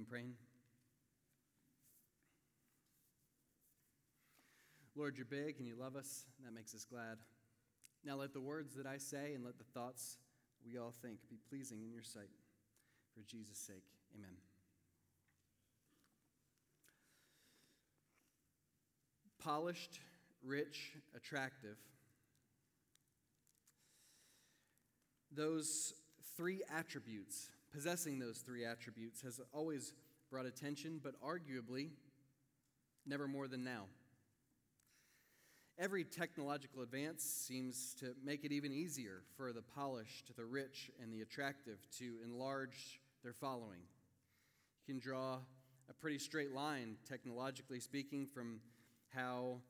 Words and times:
in 0.00 0.06
praying? 0.06 0.32
Lord, 4.96 5.16
you're 5.16 5.26
big 5.26 5.56
and 5.58 5.66
you 5.66 5.76
love 5.78 5.94
us. 5.94 6.24
And 6.38 6.46
that 6.46 6.54
makes 6.54 6.74
us 6.74 6.84
glad. 6.84 7.18
Now 8.04 8.16
let 8.16 8.32
the 8.32 8.40
words 8.40 8.74
that 8.76 8.86
I 8.86 8.96
say 8.96 9.34
and 9.34 9.44
let 9.44 9.58
the 9.58 9.64
thoughts 9.74 10.16
we 10.64 10.78
all 10.78 10.94
think 11.02 11.18
be 11.28 11.36
pleasing 11.48 11.82
in 11.82 11.92
your 11.92 12.02
sight. 12.02 12.30
For 13.14 13.22
Jesus' 13.22 13.58
sake, 13.58 13.84
amen. 14.16 14.36
Polished, 19.42 20.00
rich, 20.42 20.92
attractive. 21.14 21.76
Those 25.32 25.94
three 26.36 26.62
attributes, 26.74 27.50
possessing 27.72 28.18
those 28.18 28.38
three 28.38 28.64
attributes, 28.64 29.22
has 29.22 29.40
always 29.52 29.94
brought 30.30 30.46
attention, 30.46 31.00
but 31.02 31.14
arguably 31.20 31.90
never 33.06 33.26
more 33.26 33.48
than 33.48 33.64
now. 33.64 33.84
Every 35.78 36.04
technological 36.04 36.82
advance 36.82 37.22
seems 37.22 37.94
to 38.00 38.14
make 38.22 38.44
it 38.44 38.52
even 38.52 38.70
easier 38.72 39.22
for 39.36 39.52
the 39.52 39.62
polished, 39.62 40.30
the 40.36 40.44
rich, 40.44 40.90
and 41.02 41.12
the 41.12 41.22
attractive 41.22 41.78
to 41.98 42.16
enlarge 42.22 43.00
their 43.22 43.32
following. 43.32 43.80
You 44.86 44.94
can 44.94 45.00
draw 45.00 45.38
a 45.88 45.94
pretty 45.94 46.18
straight 46.18 46.52
line, 46.52 46.96
technologically 47.08 47.80
speaking, 47.80 48.26
from 48.26 48.60
how 49.08 49.60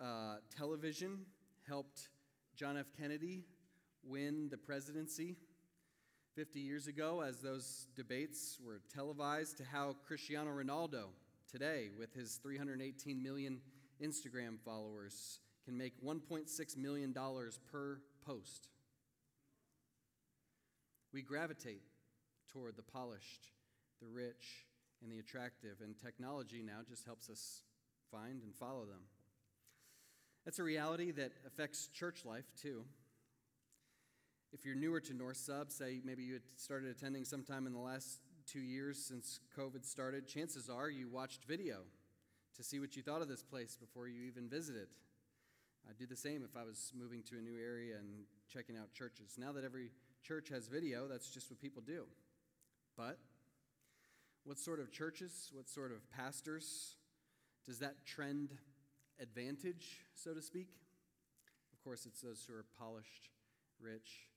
uh, 0.00 0.36
television 0.54 1.20
helped 1.66 2.10
John 2.56 2.76
F. 2.76 2.86
Kennedy 2.96 3.44
win 4.04 4.48
the 4.50 4.58
presidency 4.58 5.36
50 6.34 6.58
years 6.58 6.88
ago, 6.88 7.20
as 7.20 7.38
those 7.38 7.86
debates 7.94 8.58
were 8.64 8.80
televised, 8.92 9.58
to 9.58 9.64
how 9.64 9.94
Cristiano 10.06 10.50
Ronaldo 10.50 11.04
today, 11.50 11.90
with 11.96 12.12
his 12.12 12.40
318 12.42 13.22
million 13.22 13.60
Instagram 14.02 14.58
followers, 14.64 15.38
can 15.64 15.78
make 15.78 15.92
$1.6 16.04 16.76
million 16.76 17.14
per 17.70 18.00
post. 18.26 18.68
We 21.12 21.22
gravitate 21.22 21.82
toward 22.52 22.76
the 22.76 22.82
polished, 22.82 23.50
the 24.00 24.08
rich, 24.08 24.66
and 25.02 25.12
the 25.12 25.20
attractive, 25.20 25.76
and 25.82 25.94
technology 25.96 26.64
now 26.64 26.80
just 26.88 27.04
helps 27.04 27.30
us 27.30 27.62
find 28.10 28.42
and 28.42 28.52
follow 28.56 28.86
them. 28.86 29.02
That's 30.44 30.58
a 30.58 30.64
reality 30.64 31.12
that 31.12 31.30
affects 31.46 31.86
church 31.94 32.24
life 32.24 32.50
too. 32.60 32.84
If 34.54 34.64
you're 34.64 34.76
newer 34.76 35.00
to 35.00 35.12
North 35.12 35.38
Sub, 35.38 35.72
say 35.72 36.00
maybe 36.04 36.22
you 36.22 36.34
had 36.34 36.42
started 36.54 36.88
attending 36.88 37.24
sometime 37.24 37.66
in 37.66 37.72
the 37.72 37.80
last 37.80 38.20
two 38.46 38.60
years 38.60 39.04
since 39.04 39.40
COVID 39.58 39.84
started, 39.84 40.28
chances 40.28 40.70
are 40.70 40.88
you 40.88 41.08
watched 41.08 41.42
video 41.44 41.78
to 42.56 42.62
see 42.62 42.78
what 42.78 42.94
you 42.94 43.02
thought 43.02 43.20
of 43.20 43.26
this 43.26 43.42
place 43.42 43.76
before 43.76 44.06
you 44.06 44.22
even 44.22 44.48
visited. 44.48 44.86
I'd 45.88 45.96
do 45.96 46.06
the 46.06 46.14
same 46.14 46.44
if 46.44 46.56
I 46.56 46.62
was 46.62 46.92
moving 46.96 47.24
to 47.30 47.38
a 47.38 47.40
new 47.40 47.58
area 47.60 47.96
and 47.96 48.26
checking 48.48 48.76
out 48.76 48.92
churches. 48.92 49.34
Now 49.36 49.50
that 49.50 49.64
every 49.64 49.90
church 50.22 50.50
has 50.50 50.68
video, 50.68 51.08
that's 51.08 51.30
just 51.30 51.50
what 51.50 51.60
people 51.60 51.82
do. 51.84 52.04
But 52.96 53.18
what 54.44 54.60
sort 54.60 54.78
of 54.78 54.92
churches, 54.92 55.50
what 55.52 55.68
sort 55.68 55.90
of 55.90 56.08
pastors 56.12 56.94
does 57.66 57.80
that 57.80 58.06
trend 58.06 58.50
advantage, 59.20 60.04
so 60.14 60.32
to 60.32 60.40
speak? 60.40 60.68
Of 61.72 61.82
course, 61.82 62.06
it's 62.06 62.20
those 62.20 62.46
who 62.48 62.54
are 62.54 62.64
polished, 62.78 63.30
rich, 63.80 64.28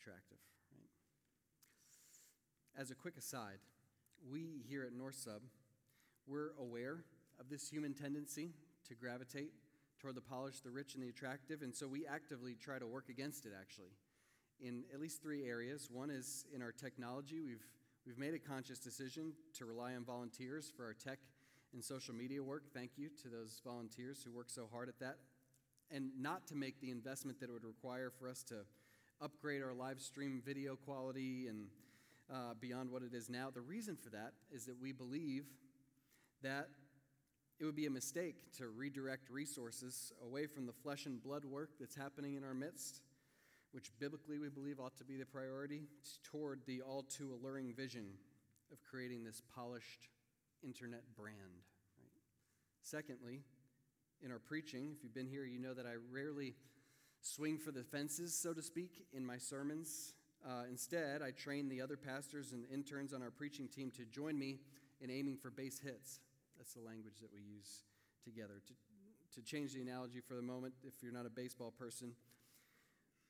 attractive. 0.00 0.38
Right? 0.72 2.80
As 2.80 2.90
a 2.90 2.94
quick 2.94 3.16
aside, 3.16 3.58
we 4.30 4.62
here 4.68 4.84
at 4.84 4.92
North 4.92 5.16
Sub, 5.16 5.42
we're 6.26 6.50
aware 6.60 7.04
of 7.40 7.48
this 7.48 7.68
human 7.68 7.94
tendency 7.94 8.50
to 8.88 8.94
gravitate 8.94 9.52
toward 9.98 10.14
the 10.14 10.20
polished, 10.20 10.64
the 10.64 10.70
rich, 10.70 10.94
and 10.94 11.02
the 11.02 11.08
attractive. 11.08 11.62
And 11.62 11.74
so 11.74 11.88
we 11.88 12.06
actively 12.06 12.54
try 12.54 12.78
to 12.78 12.86
work 12.86 13.08
against 13.08 13.46
it, 13.46 13.52
actually, 13.58 13.90
in 14.60 14.84
at 14.92 15.00
least 15.00 15.22
three 15.22 15.46
areas. 15.46 15.88
One 15.90 16.10
is 16.10 16.44
in 16.54 16.62
our 16.62 16.72
technology. 16.72 17.40
We've, 17.40 17.64
we've 18.06 18.18
made 18.18 18.34
a 18.34 18.38
conscious 18.38 18.78
decision 18.78 19.32
to 19.54 19.64
rely 19.64 19.94
on 19.94 20.04
volunteers 20.04 20.72
for 20.74 20.84
our 20.84 20.94
tech 20.94 21.18
and 21.72 21.84
social 21.84 22.14
media 22.14 22.42
work. 22.42 22.64
Thank 22.72 22.92
you 22.96 23.10
to 23.22 23.28
those 23.28 23.60
volunteers 23.64 24.22
who 24.24 24.32
work 24.32 24.50
so 24.50 24.68
hard 24.70 24.88
at 24.88 24.98
that. 25.00 25.16
And 25.90 26.10
not 26.18 26.46
to 26.48 26.54
make 26.54 26.80
the 26.80 26.90
investment 26.90 27.40
that 27.40 27.48
it 27.48 27.52
would 27.52 27.64
require 27.64 28.10
for 28.10 28.28
us 28.28 28.42
to 28.44 28.56
upgrade 29.20 29.62
our 29.62 29.74
live 29.74 30.00
stream 30.00 30.40
video 30.44 30.76
quality 30.76 31.46
and 31.48 31.66
uh, 32.32 32.54
beyond 32.60 32.90
what 32.90 33.02
it 33.02 33.14
is 33.14 33.28
now. 33.28 33.50
The 33.52 33.60
reason 33.60 33.96
for 33.96 34.10
that 34.10 34.32
is 34.52 34.66
that 34.66 34.80
we 34.80 34.92
believe 34.92 35.44
that 36.42 36.68
it 37.58 37.64
would 37.64 37.74
be 37.74 37.86
a 37.86 37.90
mistake 37.90 38.36
to 38.58 38.68
redirect 38.68 39.30
resources 39.30 40.12
away 40.24 40.46
from 40.46 40.66
the 40.66 40.72
flesh 40.72 41.06
and 41.06 41.22
blood 41.22 41.44
work 41.44 41.70
that's 41.80 41.96
happening 41.96 42.36
in 42.36 42.44
our 42.44 42.54
midst, 42.54 43.00
which 43.72 43.90
biblically 43.98 44.38
we 44.38 44.48
believe 44.48 44.78
ought 44.78 44.96
to 44.98 45.04
be 45.04 45.16
the 45.16 45.26
priority, 45.26 45.82
toward 46.22 46.60
the 46.66 46.80
all 46.82 47.02
too 47.02 47.34
alluring 47.34 47.72
vision 47.74 48.06
of 48.70 48.78
creating 48.88 49.24
this 49.24 49.42
polished 49.54 50.08
internet 50.62 51.02
brand. 51.16 51.36
Right? 51.98 52.12
Secondly, 52.82 53.40
in 54.22 54.30
our 54.30 54.38
preaching, 54.38 54.92
if 54.96 55.02
you've 55.02 55.14
been 55.14 55.26
here, 55.26 55.44
you 55.44 55.58
know 55.58 55.74
that 55.74 55.86
I 55.86 55.94
rarely 56.12 56.54
swing 57.22 57.58
for 57.58 57.72
the 57.72 57.82
fences, 57.82 58.34
so 58.34 58.52
to 58.52 58.62
speak, 58.62 59.06
in 59.12 59.24
my 59.24 59.38
sermons. 59.38 60.14
Uh, 60.46 60.64
instead, 60.70 61.20
I 61.22 61.30
train 61.32 61.68
the 61.68 61.80
other 61.80 61.96
pastors 61.96 62.52
and 62.52 62.64
interns 62.72 63.12
on 63.12 63.22
our 63.22 63.30
preaching 63.30 63.68
team 63.68 63.90
to 63.96 64.04
join 64.04 64.38
me 64.38 64.58
in 65.00 65.10
aiming 65.10 65.36
for 65.36 65.50
base 65.50 65.80
hits. 65.80 66.20
That's 66.56 66.74
the 66.74 66.80
language 66.80 67.18
that 67.20 67.32
we 67.32 67.40
use 67.40 67.82
together. 68.24 68.62
To, 68.66 69.40
to 69.40 69.46
change 69.46 69.74
the 69.74 69.80
analogy 69.80 70.20
for 70.20 70.34
the 70.34 70.42
moment, 70.42 70.74
if 70.84 71.02
you're 71.02 71.12
not 71.12 71.26
a 71.26 71.30
baseball 71.30 71.72
person, 71.72 72.12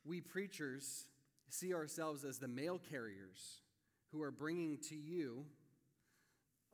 we 0.04 0.20
preachers 0.20 1.06
see 1.50 1.74
ourselves 1.74 2.24
as 2.24 2.38
the 2.38 2.48
mail 2.48 2.80
carriers 2.90 3.62
who 4.12 4.22
are 4.22 4.30
bringing 4.30 4.78
to 4.88 4.94
you 4.94 5.44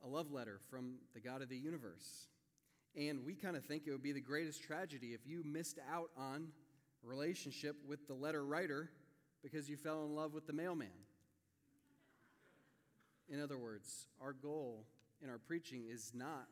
a 0.03 0.07
love 0.07 0.31
letter 0.31 0.59
from 0.69 0.95
the 1.13 1.19
God 1.19 1.41
of 1.41 1.49
the 1.49 1.57
universe. 1.57 2.27
And 2.95 3.25
we 3.25 3.35
kind 3.35 3.57
of 3.57 3.65
think 3.65 3.83
it 3.85 3.91
would 3.91 4.03
be 4.03 4.13
the 4.13 4.21
greatest 4.21 4.63
tragedy 4.63 5.07
if 5.07 5.21
you 5.25 5.43
missed 5.43 5.79
out 5.91 6.09
on 6.17 6.47
relationship 7.05 7.75
with 7.87 8.07
the 8.07 8.13
letter 8.13 8.45
writer 8.45 8.89
because 9.43 9.69
you 9.69 9.77
fell 9.77 10.03
in 10.05 10.15
love 10.15 10.33
with 10.33 10.47
the 10.47 10.53
mailman. 10.53 10.87
In 13.29 13.41
other 13.41 13.57
words, 13.57 14.07
our 14.21 14.33
goal 14.33 14.85
in 15.23 15.29
our 15.29 15.37
preaching 15.37 15.85
is 15.91 16.11
not 16.13 16.47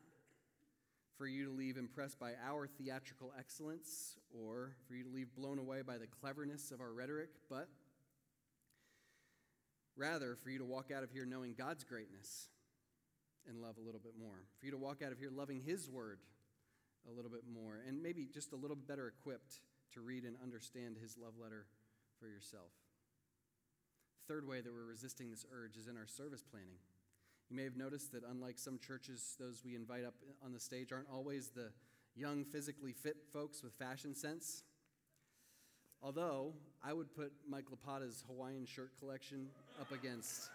for 1.16 1.26
you 1.26 1.44
to 1.44 1.50
leave 1.50 1.76
impressed 1.76 2.18
by 2.18 2.32
our 2.44 2.66
theatrical 2.66 3.32
excellence 3.38 4.16
or 4.32 4.74
for 4.86 4.94
you 4.94 5.04
to 5.04 5.10
leave 5.10 5.34
blown 5.36 5.58
away 5.58 5.82
by 5.82 5.98
the 5.98 6.06
cleverness 6.06 6.70
of 6.72 6.80
our 6.80 6.92
rhetoric, 6.92 7.30
but 7.48 7.68
rather 9.96 10.36
for 10.42 10.50
you 10.50 10.58
to 10.58 10.64
walk 10.64 10.90
out 10.94 11.04
of 11.04 11.10
here 11.10 11.24
knowing 11.24 11.54
God's 11.56 11.84
greatness 11.84 12.48
and 13.48 13.60
love 13.60 13.76
a 13.78 13.80
little 13.80 14.00
bit 14.00 14.14
more. 14.18 14.42
For 14.58 14.66
you 14.66 14.72
to 14.72 14.78
walk 14.78 15.02
out 15.02 15.12
of 15.12 15.18
here 15.18 15.30
loving 15.32 15.62
His 15.64 15.88
word 15.88 16.18
a 17.08 17.14
little 17.14 17.30
bit 17.30 17.42
more 17.52 17.80
and 17.86 18.02
maybe 18.02 18.26
just 18.32 18.52
a 18.52 18.56
little 18.56 18.76
better 18.76 19.12
equipped 19.18 19.60
to 19.92 20.00
read 20.00 20.24
and 20.24 20.36
understand 20.42 20.96
His 21.00 21.16
love 21.16 21.34
letter 21.40 21.66
for 22.18 22.26
yourself. 22.26 22.70
Third 24.26 24.48
way 24.48 24.60
that 24.60 24.72
we're 24.72 24.86
resisting 24.88 25.30
this 25.30 25.44
urge 25.52 25.76
is 25.76 25.86
in 25.86 25.96
our 25.96 26.06
service 26.06 26.42
planning. 26.42 26.78
You 27.50 27.56
may 27.56 27.64
have 27.64 27.76
noticed 27.76 28.12
that, 28.12 28.22
unlike 28.28 28.58
some 28.58 28.78
churches, 28.78 29.36
those 29.38 29.62
we 29.64 29.76
invite 29.76 30.04
up 30.04 30.14
on 30.44 30.52
the 30.52 30.60
stage 30.60 30.92
aren't 30.92 31.10
always 31.12 31.48
the 31.48 31.70
young, 32.16 32.44
physically 32.44 32.92
fit 32.92 33.16
folks 33.32 33.62
with 33.62 33.74
fashion 33.74 34.14
sense. 34.14 34.62
Although 36.02 36.52
I 36.82 36.92
would 36.92 37.14
put 37.14 37.32
Mike 37.48 37.66
Lapata's 37.70 38.24
Hawaiian 38.26 38.66
shirt 38.66 38.90
collection 38.98 39.48
up 39.80 39.90
against 39.92 40.50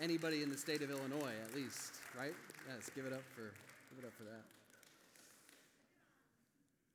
anybody 0.00 0.42
in 0.42 0.50
the 0.50 0.58
state 0.58 0.82
of 0.82 0.90
Illinois, 0.90 1.34
at 1.44 1.54
least, 1.54 1.94
right? 2.18 2.34
Yes, 2.68 2.90
give 2.94 3.06
it 3.06 3.12
up 3.12 3.22
for 3.34 3.52
give 3.90 4.02
it 4.02 4.06
up 4.06 4.12
for 4.16 4.24
that. 4.24 4.61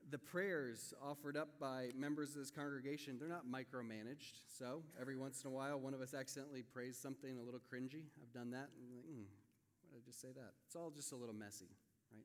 The 0.10 0.18
prayers 0.18 0.94
offered 1.04 1.36
up 1.36 1.60
by 1.60 1.90
members 1.98 2.30
of 2.30 2.36
this 2.36 2.52
congregation, 2.52 3.18
they're 3.20 3.28
not 3.28 3.46
micromanaged. 3.46 4.40
So 4.48 4.84
every 5.00 5.18
once 5.18 5.44
in 5.44 5.50
a 5.50 5.54
while, 5.54 5.80
one 5.80 5.94
of 5.94 6.00
us 6.00 6.14
accidentally 6.14 6.64
prays 6.64 6.98
something 6.98 7.38
a 7.38 7.42
little 7.44 7.60
cringy. 7.60 8.04
I've 8.22 8.32
done 8.34 8.52
that. 8.52 8.70
And 8.80 8.96
like, 8.96 9.04
mm, 9.04 9.28
why 9.84 9.92
did 9.92 10.02
I 10.02 10.06
just 10.06 10.22
say 10.22 10.30
that? 10.34 10.54
It's 10.66 10.76
all 10.78 10.92
just 10.92 11.12
a 11.12 11.18
little 11.18 11.36
messy, 11.36 11.76
right? 12.14 12.24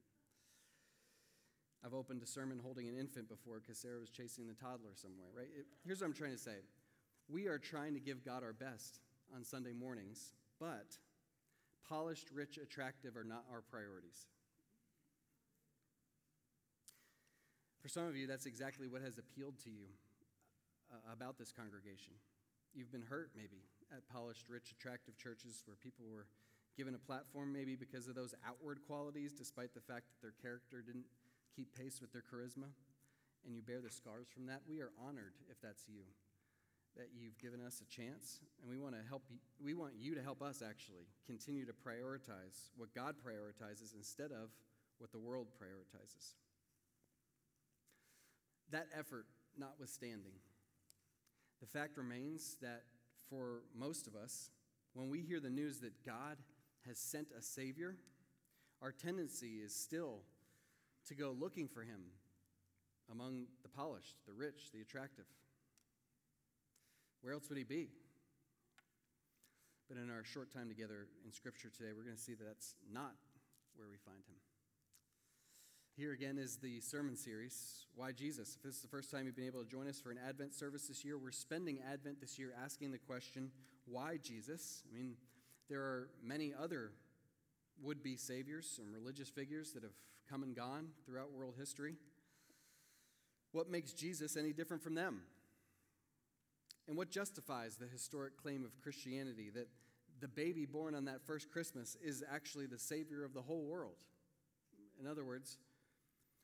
I've 1.84 1.94
opened 1.94 2.22
a 2.22 2.26
sermon 2.26 2.60
holding 2.62 2.88
an 2.88 2.96
infant 2.96 3.28
before 3.28 3.58
because 3.58 3.78
Sarah 3.78 3.98
was 3.98 4.10
chasing 4.10 4.46
the 4.46 4.54
toddler 4.54 4.94
somewhere, 4.94 5.28
right? 5.36 5.48
It, 5.52 5.66
here's 5.84 6.00
what 6.00 6.06
I'm 6.06 6.12
trying 6.12 6.32
to 6.32 6.38
say 6.38 6.62
we 7.28 7.48
are 7.48 7.58
trying 7.58 7.94
to 7.94 8.00
give 8.00 8.24
God 8.24 8.44
our 8.44 8.52
best 8.52 9.00
on 9.34 9.44
Sunday 9.44 9.72
mornings, 9.72 10.34
but 10.60 10.98
polished, 11.88 12.28
rich, 12.32 12.58
attractive 12.58 13.16
are 13.16 13.24
not 13.24 13.44
our 13.50 13.60
priorities. 13.60 14.26
For 17.82 17.88
some 17.90 18.06
of 18.06 18.14
you, 18.14 18.30
that's 18.30 18.46
exactly 18.46 18.86
what 18.86 19.02
has 19.02 19.18
appealed 19.18 19.58
to 19.66 19.70
you 19.70 19.90
uh, 20.86 21.12
about 21.12 21.36
this 21.36 21.50
congregation. 21.50 22.14
You've 22.72 22.94
been 22.94 23.02
hurt, 23.02 23.34
maybe, 23.34 23.66
at 23.90 24.06
polished, 24.06 24.46
rich, 24.48 24.70
attractive 24.70 25.18
churches 25.18 25.66
where 25.66 25.74
people 25.74 26.06
were 26.06 26.30
given 26.78 26.94
a 26.94 27.02
platform 27.02 27.52
maybe 27.52 27.74
because 27.74 28.06
of 28.06 28.14
those 28.14 28.34
outward 28.46 28.78
qualities, 28.86 29.32
despite 29.34 29.74
the 29.74 29.82
fact 29.82 30.06
that 30.08 30.22
their 30.22 30.38
character 30.40 30.80
didn't 30.80 31.10
keep 31.54 31.74
pace 31.76 32.00
with 32.00 32.12
their 32.12 32.22
charisma, 32.22 32.70
and 33.44 33.52
you 33.52 33.60
bear 33.60 33.82
the 33.82 33.90
scars 33.90 34.30
from 34.32 34.46
that, 34.46 34.62
we 34.70 34.80
are 34.80 34.94
honored 34.96 35.34
if 35.50 35.60
that's 35.60 35.84
you. 35.88 36.06
That 36.96 37.08
you've 37.18 37.36
given 37.42 37.60
us 37.64 37.82
a 37.82 37.88
chance, 37.88 38.38
and 38.60 38.70
we 38.70 38.78
want 38.78 38.94
to 38.94 39.02
help 39.08 39.24
you, 39.28 39.42
we 39.58 39.74
want 39.74 39.94
you 39.98 40.14
to 40.14 40.22
help 40.22 40.40
us 40.40 40.62
actually 40.62 41.08
continue 41.26 41.66
to 41.66 41.72
prioritize 41.72 42.70
what 42.76 42.94
God 42.94 43.16
prioritizes 43.18 43.96
instead 43.96 44.30
of 44.30 44.54
what 44.98 45.10
the 45.10 45.18
world 45.18 45.48
prioritizes. 45.58 46.36
That 48.72 48.88
effort 48.98 49.26
notwithstanding, 49.58 50.32
the 51.60 51.66
fact 51.66 51.98
remains 51.98 52.56
that 52.62 52.84
for 53.28 53.64
most 53.76 54.06
of 54.06 54.16
us, 54.16 54.50
when 54.94 55.10
we 55.10 55.20
hear 55.20 55.40
the 55.40 55.50
news 55.50 55.78
that 55.80 56.04
God 56.04 56.38
has 56.86 56.98
sent 56.98 57.28
a 57.38 57.42
Savior, 57.42 57.96
our 58.80 58.90
tendency 58.90 59.60
is 59.62 59.74
still 59.74 60.20
to 61.06 61.14
go 61.14 61.36
looking 61.38 61.68
for 61.68 61.82
Him 61.82 62.00
among 63.10 63.44
the 63.62 63.68
polished, 63.68 64.16
the 64.26 64.32
rich, 64.32 64.72
the 64.72 64.80
attractive. 64.80 65.26
Where 67.20 67.34
else 67.34 67.48
would 67.50 67.58
He 67.58 67.64
be? 67.64 67.88
But 69.86 69.98
in 69.98 70.10
our 70.10 70.24
short 70.24 70.50
time 70.50 70.68
together 70.68 71.08
in 71.26 71.32
Scripture 71.32 71.68
today, 71.68 71.90
we're 71.94 72.04
going 72.04 72.16
to 72.16 72.22
see 72.22 72.34
that 72.34 72.46
that's 72.46 72.74
not 72.90 73.14
where 73.76 73.86
we 73.88 73.96
find 73.98 74.22
Him. 74.26 74.36
Here 75.94 76.12
again 76.12 76.38
is 76.38 76.56
the 76.56 76.80
sermon 76.80 77.16
series, 77.16 77.84
Why 77.94 78.12
Jesus? 78.12 78.56
If 78.56 78.62
this 78.62 78.76
is 78.76 78.80
the 78.80 78.88
first 78.88 79.10
time 79.10 79.26
you've 79.26 79.36
been 79.36 79.46
able 79.46 79.62
to 79.62 79.68
join 79.68 79.86
us 79.86 80.00
for 80.00 80.10
an 80.10 80.18
Advent 80.26 80.54
service 80.54 80.86
this 80.86 81.04
year, 81.04 81.18
we're 81.18 81.32
spending 81.32 81.80
Advent 81.86 82.18
this 82.18 82.38
year 82.38 82.54
asking 82.64 82.92
the 82.92 82.98
question, 82.98 83.50
Why 83.84 84.16
Jesus? 84.16 84.84
I 84.90 84.96
mean, 84.96 85.16
there 85.68 85.82
are 85.82 86.08
many 86.24 86.54
other 86.58 86.92
would 87.82 88.02
be 88.02 88.16
saviors 88.16 88.80
and 88.82 88.90
religious 88.90 89.28
figures 89.28 89.72
that 89.72 89.82
have 89.82 89.92
come 90.30 90.42
and 90.42 90.56
gone 90.56 90.88
throughout 91.04 91.30
world 91.30 91.56
history. 91.58 91.96
What 93.52 93.68
makes 93.68 93.92
Jesus 93.92 94.34
any 94.34 94.54
different 94.54 94.82
from 94.82 94.94
them? 94.94 95.20
And 96.88 96.96
what 96.96 97.10
justifies 97.10 97.76
the 97.76 97.86
historic 97.86 98.38
claim 98.40 98.64
of 98.64 98.80
Christianity 98.80 99.50
that 99.54 99.68
the 100.20 100.28
baby 100.28 100.64
born 100.64 100.94
on 100.94 101.04
that 101.04 101.20
first 101.26 101.50
Christmas 101.50 101.98
is 102.02 102.24
actually 102.32 102.64
the 102.64 102.78
Savior 102.78 103.24
of 103.24 103.34
the 103.34 103.42
whole 103.42 103.66
world? 103.66 103.98
In 104.98 105.06
other 105.06 105.24
words, 105.24 105.58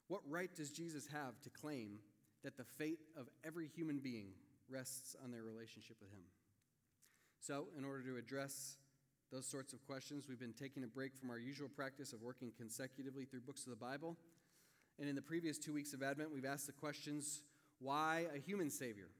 what 0.08 0.22
right 0.28 0.54
does 0.54 0.70
Jesus 0.70 1.06
have 1.12 1.40
to 1.42 1.50
claim 1.50 1.98
that 2.42 2.56
the 2.56 2.64
fate 2.64 3.00
of 3.16 3.28
every 3.44 3.68
human 3.68 3.98
being 3.98 4.28
rests 4.68 5.14
on 5.22 5.30
their 5.30 5.44
relationship 5.44 5.96
with 6.00 6.10
Him? 6.10 6.24
So, 7.40 7.68
in 7.78 7.84
order 7.84 8.02
to 8.02 8.16
address 8.16 8.76
those 9.30 9.46
sorts 9.46 9.72
of 9.72 9.84
questions, 9.86 10.24
we've 10.28 10.40
been 10.40 10.54
taking 10.54 10.82
a 10.82 10.86
break 10.86 11.14
from 11.14 11.30
our 11.30 11.38
usual 11.38 11.68
practice 11.68 12.12
of 12.12 12.22
working 12.22 12.52
consecutively 12.56 13.24
through 13.24 13.42
books 13.42 13.64
of 13.64 13.70
the 13.70 13.76
Bible. 13.76 14.16
And 14.98 15.08
in 15.08 15.14
the 15.14 15.22
previous 15.22 15.58
two 15.58 15.72
weeks 15.72 15.92
of 15.92 16.02
Advent, 16.02 16.32
we've 16.32 16.44
asked 16.44 16.66
the 16.66 16.72
questions 16.72 17.42
why 17.78 18.26
a 18.34 18.38
human 18.38 18.70
Savior? 18.70 19.10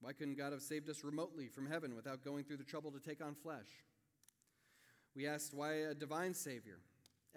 Why 0.00 0.12
couldn't 0.12 0.36
God 0.36 0.52
have 0.52 0.60
saved 0.60 0.90
us 0.90 1.04
remotely 1.04 1.48
from 1.48 1.66
heaven 1.66 1.94
without 1.94 2.22
going 2.22 2.44
through 2.44 2.58
the 2.58 2.64
trouble 2.64 2.90
to 2.90 3.00
take 3.00 3.24
on 3.24 3.34
flesh? 3.34 3.68
We 5.14 5.26
asked 5.26 5.54
why 5.54 5.72
a 5.72 5.94
divine 5.94 6.34
Savior? 6.34 6.80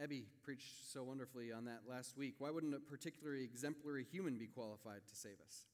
Ebby 0.01 0.23
preached 0.43 0.91
so 0.93 1.03
wonderfully 1.03 1.51
on 1.51 1.65
that 1.65 1.81
last 1.89 2.17
week. 2.17 2.35
Why 2.39 2.49
wouldn't 2.49 2.73
a 2.73 2.79
particularly 2.79 3.43
exemplary 3.43 4.05
human 4.09 4.37
be 4.37 4.47
qualified 4.47 5.01
to 5.09 5.15
save 5.15 5.39
us? 5.45 5.65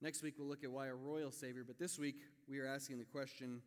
Next 0.00 0.22
week, 0.22 0.34
we'll 0.38 0.48
look 0.48 0.64
at 0.64 0.70
why 0.70 0.86
a 0.86 0.94
royal 0.94 1.30
Savior, 1.30 1.62
but 1.66 1.78
this 1.78 1.98
week, 1.98 2.16
we 2.48 2.58
are 2.58 2.66
asking 2.66 2.98
the 2.98 3.04
question 3.04 3.60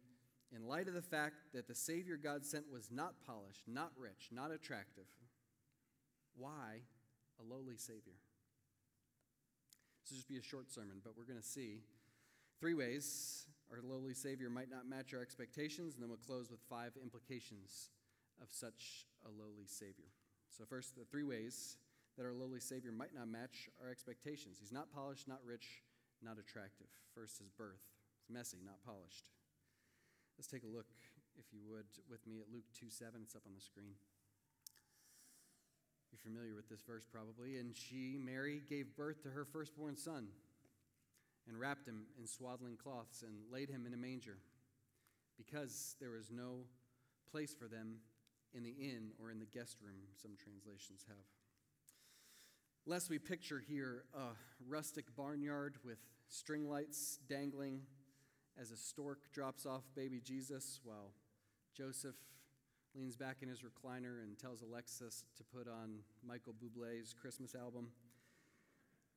in 0.55 0.67
light 0.67 0.87
of 0.87 0.93
the 0.93 1.01
fact 1.01 1.35
that 1.53 1.67
the 1.67 1.75
Savior 1.75 2.17
God 2.17 2.45
sent 2.45 2.71
was 2.71 2.89
not 2.91 3.13
polished, 3.25 3.63
not 3.67 3.91
rich, 3.97 4.29
not 4.31 4.51
attractive, 4.51 5.05
why 6.35 6.81
a 7.39 7.43
lowly 7.43 7.77
Savior? 7.77 8.17
This 10.01 10.11
will 10.11 10.17
just 10.17 10.29
be 10.29 10.37
a 10.37 10.43
short 10.43 10.71
sermon, 10.71 11.01
but 11.03 11.13
we're 11.17 11.25
going 11.25 11.39
to 11.39 11.47
see 11.47 11.81
three 12.59 12.73
ways 12.73 13.45
our 13.71 13.79
lowly 13.83 14.13
Savior 14.13 14.49
might 14.49 14.71
not 14.71 14.87
match 14.87 15.13
our 15.13 15.21
expectations, 15.21 15.93
and 15.93 16.01
then 16.01 16.09
we'll 16.09 16.17
close 16.17 16.49
with 16.49 16.61
five 16.69 16.93
implications 17.01 17.89
of 18.41 18.49
such 18.51 19.07
a 19.25 19.29
lowly 19.29 19.65
Savior. 19.65 20.11
So, 20.49 20.63
first, 20.65 20.95
the 20.95 21.05
three 21.05 21.23
ways 21.23 21.77
that 22.17 22.25
our 22.25 22.33
lowly 22.33 22.59
Savior 22.59 22.91
might 22.91 23.13
not 23.13 23.27
match 23.27 23.69
our 23.81 23.89
expectations. 23.89 24.57
He's 24.59 24.71
not 24.71 24.91
polished, 24.93 25.27
not 25.27 25.39
rich, 25.45 25.83
not 26.23 26.37
attractive. 26.39 26.87
First, 27.13 27.39
his 27.39 27.49
birth. 27.49 27.83
It's 28.19 28.29
messy, 28.29 28.57
not 28.65 28.81
polished. 28.85 29.29
Let's 30.37 30.47
take 30.47 30.63
a 30.63 30.67
look, 30.67 30.87
if 31.37 31.45
you 31.53 31.61
would, 31.69 31.85
with 32.09 32.25
me 32.25 32.39
at 32.39 32.51
Luke 32.51 32.65
2 32.79 32.89
7. 32.89 33.21
It's 33.23 33.35
up 33.35 33.43
on 33.45 33.53
the 33.53 33.61
screen. 33.61 33.93
You're 36.11 36.19
familiar 36.33 36.55
with 36.55 36.69
this 36.69 36.81
verse 36.81 37.05
probably. 37.05 37.57
And 37.57 37.75
she, 37.75 38.17
Mary, 38.19 38.61
gave 38.69 38.95
birth 38.95 39.21
to 39.23 39.29
her 39.29 39.45
firstborn 39.45 39.97
son 39.97 40.27
and 41.47 41.59
wrapped 41.59 41.87
him 41.87 42.05
in 42.19 42.27
swaddling 42.27 42.77
cloths 42.77 43.23
and 43.23 43.33
laid 43.51 43.69
him 43.69 43.85
in 43.85 43.93
a 43.93 43.97
manger 43.97 44.37
because 45.37 45.95
there 45.99 46.11
was 46.11 46.31
no 46.31 46.61
place 47.31 47.53
for 47.53 47.67
them 47.67 47.97
in 48.57 48.63
the 48.63 48.75
inn 48.79 49.11
or 49.21 49.29
in 49.29 49.39
the 49.39 49.45
guest 49.45 49.77
room, 49.81 50.01
some 50.19 50.31
translations 50.35 51.05
have. 51.07 51.17
Lest 52.87 53.09
we 53.09 53.19
picture 53.19 53.63
here 53.65 54.05
a 54.15 54.35
rustic 54.67 55.05
barnyard 55.15 55.75
with 55.85 55.99
string 56.27 56.67
lights 56.67 57.19
dangling 57.29 57.81
as 58.59 58.71
a 58.71 58.77
stork 58.77 59.31
drops 59.31 59.65
off 59.65 59.83
baby 59.95 60.19
Jesus 60.23 60.79
while 60.83 61.11
Joseph 61.75 62.15
leans 62.95 63.15
back 63.15 63.37
in 63.41 63.49
his 63.49 63.59
recliner 63.59 64.23
and 64.23 64.39
tells 64.39 64.63
Alexa 64.63 65.05
to 65.37 65.43
put 65.43 65.67
on 65.67 65.99
Michael 66.25 66.53
Bublé's 66.53 67.13
Christmas 67.13 67.53
album. 67.53 67.89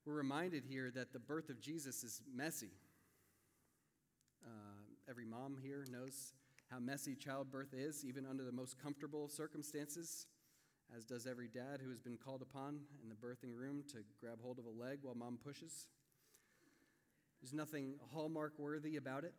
We're 0.05 0.15
reminded 0.15 0.65
here 0.69 0.91
that 0.95 1.13
the 1.13 1.19
birth 1.19 1.49
of 1.49 1.61
Jesus 1.61 2.05
is 2.05 2.21
messy. 2.35 2.73
Uh, 4.45 4.83
every 5.09 5.25
mom 5.25 5.57
here 5.63 5.87
knows 5.91 6.35
how 6.71 6.79
messy 6.79 7.15
childbirth 7.15 7.75
is, 7.75 8.05
even 8.05 8.25
under 8.25 8.45
the 8.45 8.53
most 8.53 8.81
comfortable 8.81 9.29
circumstances, 9.29 10.27
as 10.97 11.05
does 11.05 11.27
every 11.27 11.49
dad 11.49 11.81
who 11.83 11.91
has 11.91 12.01
been 12.01 12.17
called 12.17 12.43
upon 12.43 12.81
in 13.03 13.09
the 13.09 13.15
birthing 13.15 13.55
room 13.55 13.83
to 13.89 13.99
grab 14.21 14.39
hold 14.41 14.59
of 14.59 14.67
a 14.67 14.71
leg 14.71 14.99
while 15.03 15.15
mom 15.15 15.39
pushes. 15.45 15.89
There's 17.41 17.53
nothing 17.53 17.95
hallmark 18.13 18.53
worthy 18.59 18.97
about 18.97 19.25
it. 19.25 19.35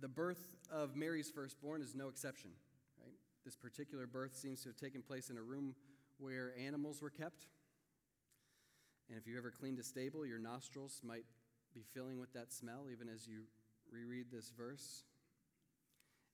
The 0.00 0.08
birth 0.08 0.56
of 0.70 0.96
Mary's 0.96 1.30
firstborn 1.30 1.82
is 1.82 1.94
no 1.94 2.08
exception. 2.08 2.50
Right? 3.02 3.14
This 3.44 3.56
particular 3.56 4.06
birth 4.06 4.36
seems 4.36 4.62
to 4.62 4.70
have 4.70 4.76
taken 4.76 5.02
place 5.02 5.28
in 5.28 5.36
a 5.36 5.42
room 5.42 5.74
where 6.18 6.52
animals 6.58 7.02
were 7.02 7.10
kept. 7.10 7.46
And 9.08 9.18
if 9.18 9.26
you 9.26 9.36
ever 9.36 9.50
cleaned 9.50 9.78
a 9.78 9.82
stable, 9.82 10.24
your 10.24 10.38
nostrils 10.38 11.00
might 11.04 11.24
be 11.74 11.82
filling 11.92 12.18
with 12.18 12.32
that 12.32 12.52
smell 12.52 12.86
even 12.90 13.08
as 13.08 13.26
you 13.26 13.42
reread 13.90 14.26
this 14.30 14.52
verse. 14.56 15.04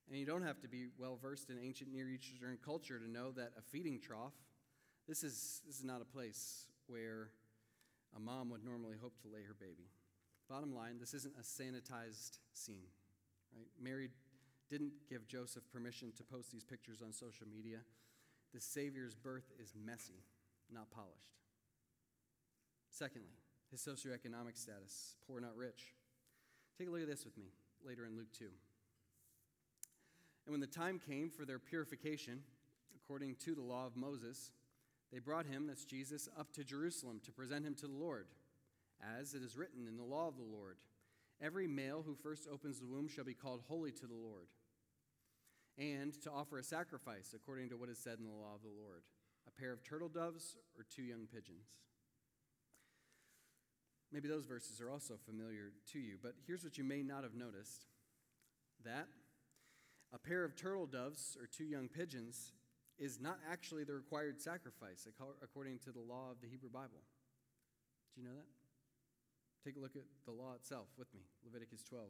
And 0.08 0.18
you 0.18 0.24
don't 0.24 0.42
have 0.42 0.60
to 0.60 0.68
be 0.68 0.86
well 0.98 1.18
versed 1.20 1.50
in 1.50 1.58
ancient 1.58 1.92
Near 1.92 2.08
Eastern 2.08 2.58
culture 2.64 2.98
to 2.98 3.10
know 3.10 3.30
that 3.32 3.52
a 3.58 3.62
feeding 3.62 4.00
trough, 4.00 4.32
this 5.06 5.22
is, 5.22 5.60
this 5.66 5.76
is 5.76 5.84
not 5.84 6.00
a 6.00 6.04
place 6.04 6.66
where 6.86 7.30
a 8.16 8.20
mom 8.20 8.48
would 8.50 8.64
normally 8.64 8.96
hope 9.00 9.20
to 9.22 9.28
lay 9.28 9.42
her 9.42 9.54
baby. 9.58 9.90
Bottom 10.48 10.74
line, 10.74 10.96
this 10.98 11.12
isn't 11.12 11.34
a 11.38 11.42
sanitized 11.42 12.38
scene. 12.54 12.88
Right? 13.54 13.68
Mary 13.80 14.08
didn't 14.70 14.92
give 15.08 15.26
Joseph 15.26 15.62
permission 15.70 16.12
to 16.16 16.22
post 16.22 16.52
these 16.52 16.64
pictures 16.64 17.02
on 17.02 17.12
social 17.12 17.46
media. 17.46 17.78
The 18.54 18.60
Savior's 18.60 19.14
birth 19.14 19.52
is 19.62 19.74
messy, 19.84 20.24
not 20.72 20.90
polished. 20.90 21.36
Secondly, 22.90 23.36
his 23.70 23.80
socioeconomic 23.80 24.56
status 24.56 25.16
poor, 25.26 25.40
not 25.40 25.54
rich. 25.54 25.92
Take 26.78 26.88
a 26.88 26.90
look 26.90 27.02
at 27.02 27.08
this 27.08 27.24
with 27.24 27.36
me 27.36 27.52
later 27.84 28.06
in 28.06 28.16
Luke 28.16 28.32
2. 28.38 28.46
And 30.48 30.54
when 30.54 30.62
the 30.62 30.66
time 30.66 30.98
came 30.98 31.28
for 31.28 31.44
their 31.44 31.58
purification, 31.58 32.40
according 32.96 33.34
to 33.44 33.54
the 33.54 33.60
law 33.60 33.84
of 33.84 33.98
Moses, 33.98 34.50
they 35.12 35.18
brought 35.18 35.44
him, 35.44 35.66
that's 35.66 35.84
Jesus, 35.84 36.26
up 36.40 36.54
to 36.54 36.64
Jerusalem 36.64 37.20
to 37.26 37.32
present 37.32 37.66
him 37.66 37.74
to 37.74 37.86
the 37.86 37.92
Lord, 37.92 38.28
as 39.20 39.34
it 39.34 39.42
is 39.42 39.58
written 39.58 39.86
in 39.86 39.98
the 39.98 40.02
law 40.02 40.26
of 40.26 40.38
the 40.38 40.42
Lord 40.42 40.78
Every 41.42 41.66
male 41.66 42.02
who 42.02 42.14
first 42.14 42.48
opens 42.50 42.80
the 42.80 42.86
womb 42.86 43.08
shall 43.08 43.26
be 43.26 43.34
called 43.34 43.60
holy 43.68 43.92
to 43.92 44.06
the 44.06 44.14
Lord, 44.14 44.48
and 45.76 46.14
to 46.22 46.30
offer 46.30 46.56
a 46.56 46.64
sacrifice 46.64 47.34
according 47.36 47.68
to 47.68 47.76
what 47.76 47.90
is 47.90 47.98
said 47.98 48.18
in 48.18 48.24
the 48.24 48.32
law 48.32 48.54
of 48.54 48.62
the 48.62 48.74
Lord 48.74 49.02
a 49.46 49.60
pair 49.60 49.70
of 49.74 49.84
turtle 49.84 50.08
doves 50.08 50.56
or 50.78 50.84
two 50.84 51.02
young 51.02 51.26
pigeons. 51.26 51.66
Maybe 54.10 54.28
those 54.28 54.46
verses 54.46 54.80
are 54.80 54.90
also 54.90 55.18
familiar 55.26 55.72
to 55.92 55.98
you, 55.98 56.16
but 56.22 56.32
here's 56.46 56.64
what 56.64 56.78
you 56.78 56.84
may 56.84 57.02
not 57.02 57.22
have 57.22 57.34
noticed 57.34 57.84
that 58.84 59.08
a 60.12 60.18
pair 60.18 60.44
of 60.44 60.56
turtle 60.56 60.86
doves 60.86 61.36
or 61.40 61.46
two 61.46 61.64
young 61.64 61.88
pigeons 61.88 62.52
is 62.98 63.20
not 63.20 63.38
actually 63.50 63.84
the 63.84 63.94
required 63.94 64.40
sacrifice 64.40 65.06
according 65.42 65.78
to 65.80 65.92
the 65.92 66.00
law 66.00 66.30
of 66.30 66.40
the 66.40 66.48
Hebrew 66.48 66.70
Bible. 66.70 67.02
Do 68.14 68.22
you 68.22 68.26
know 68.26 68.34
that? 68.34 68.46
Take 69.64 69.76
a 69.76 69.80
look 69.80 69.96
at 69.96 70.04
the 70.24 70.32
law 70.32 70.54
itself 70.54 70.86
with 70.96 71.12
me 71.14 71.20
Leviticus 71.44 71.82
12, 71.84 72.06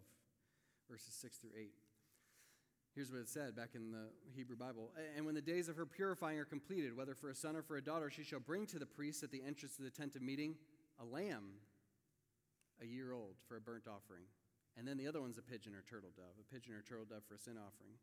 verses 0.91 1.15
6 1.21 1.37
through 1.39 1.51
8. 1.59 1.73
Here's 2.95 3.13
what 3.13 3.21
it 3.21 3.29
said 3.29 3.55
back 3.55 3.71
in 3.75 3.93
the 3.93 4.09
Hebrew 4.35 4.57
Bible. 4.57 4.91
And 5.17 5.27
when 5.27 5.35
the 5.35 5.43
days 5.43 5.69
of 5.69 5.77
her 5.77 5.87
purifying 5.87 6.39
are 6.39 6.45
completed, 6.45 6.97
whether 6.97 7.15
for 7.15 7.31
a 7.31 7.35
son 7.35 7.55
or 7.55 7.63
for 7.63 7.77
a 7.77 7.83
daughter, 7.83 8.11
she 8.11 8.23
shall 8.23 8.41
bring 8.41 8.67
to 8.67 8.79
the 8.79 8.87
priest 8.87 9.23
at 9.23 9.31
the 9.31 9.43
entrance 9.47 9.79
of 9.79 9.85
the 9.85 9.91
tent 9.91 10.17
of 10.17 10.23
meeting 10.23 10.55
a 11.01 11.05
lamb 11.05 11.45
a 12.81 12.87
year 12.87 13.13
old 13.13 13.35
for 13.47 13.57
a 13.57 13.61
burnt 13.61 13.87
offering. 13.87 14.25
And 14.79 14.87
then 14.87 14.97
the 14.97 15.11
other 15.11 15.21
one's 15.21 15.39
a 15.39 15.43
pigeon 15.43 15.75
or 15.75 15.83
turtle 15.83 16.15
dove, 16.15 16.39
a 16.39 16.47
pigeon 16.55 16.79
or 16.79 16.87
turtle 16.87 17.05
dove 17.05 17.27
for 17.27 17.35
a 17.35 17.39
sin 17.39 17.59
offering. 17.59 17.99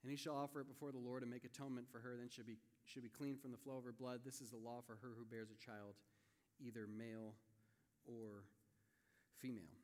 And 0.00 0.08
he 0.08 0.16
shall 0.16 0.32
offer 0.32 0.64
it 0.64 0.68
before 0.68 0.88
the 0.90 1.02
Lord 1.02 1.20
and 1.20 1.30
make 1.30 1.44
atonement 1.44 1.92
for 1.92 2.00
her, 2.00 2.16
then 2.16 2.32
she 2.32 2.40
should 2.40 2.48
be, 2.48 2.56
should 2.88 3.04
be 3.04 3.12
clean 3.12 3.36
from 3.36 3.52
the 3.52 3.60
flow 3.60 3.76
of 3.76 3.84
her 3.84 3.92
blood. 3.92 4.24
This 4.24 4.40
is 4.40 4.50
the 4.50 4.56
law 4.56 4.80
for 4.80 4.96
her 4.96 5.12
who 5.12 5.28
bears 5.28 5.52
a 5.52 5.60
child, 5.60 5.92
either 6.56 6.88
male 6.88 7.36
or 8.08 8.48
female. 9.36 9.76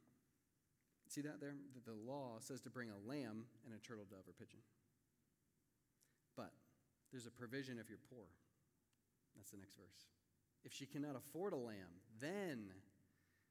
See 1.12 1.21
that 1.21 1.41
there? 1.41 1.53
The 1.85 1.93
law 1.93 2.41
says 2.41 2.62
to 2.62 2.71
bring 2.71 2.89
a 2.89 2.97
lamb 3.05 3.45
and 3.69 3.77
a 3.77 3.81
turtle 3.85 4.09
dove 4.09 4.25
or 4.25 4.33
pigeon. 4.33 4.65
But 6.33 6.57
there's 7.12 7.27
a 7.27 7.31
provision 7.31 7.77
if 7.77 7.91
you're 7.93 8.01
poor. 8.09 8.25
That's 9.37 9.51
the 9.51 9.61
next 9.61 9.77
verse. 9.77 10.09
If 10.65 10.73
she 10.73 10.87
cannot 10.87 11.17
afford 11.17 11.53
a 11.53 11.61
lamb, 11.61 12.01
then 12.21 12.73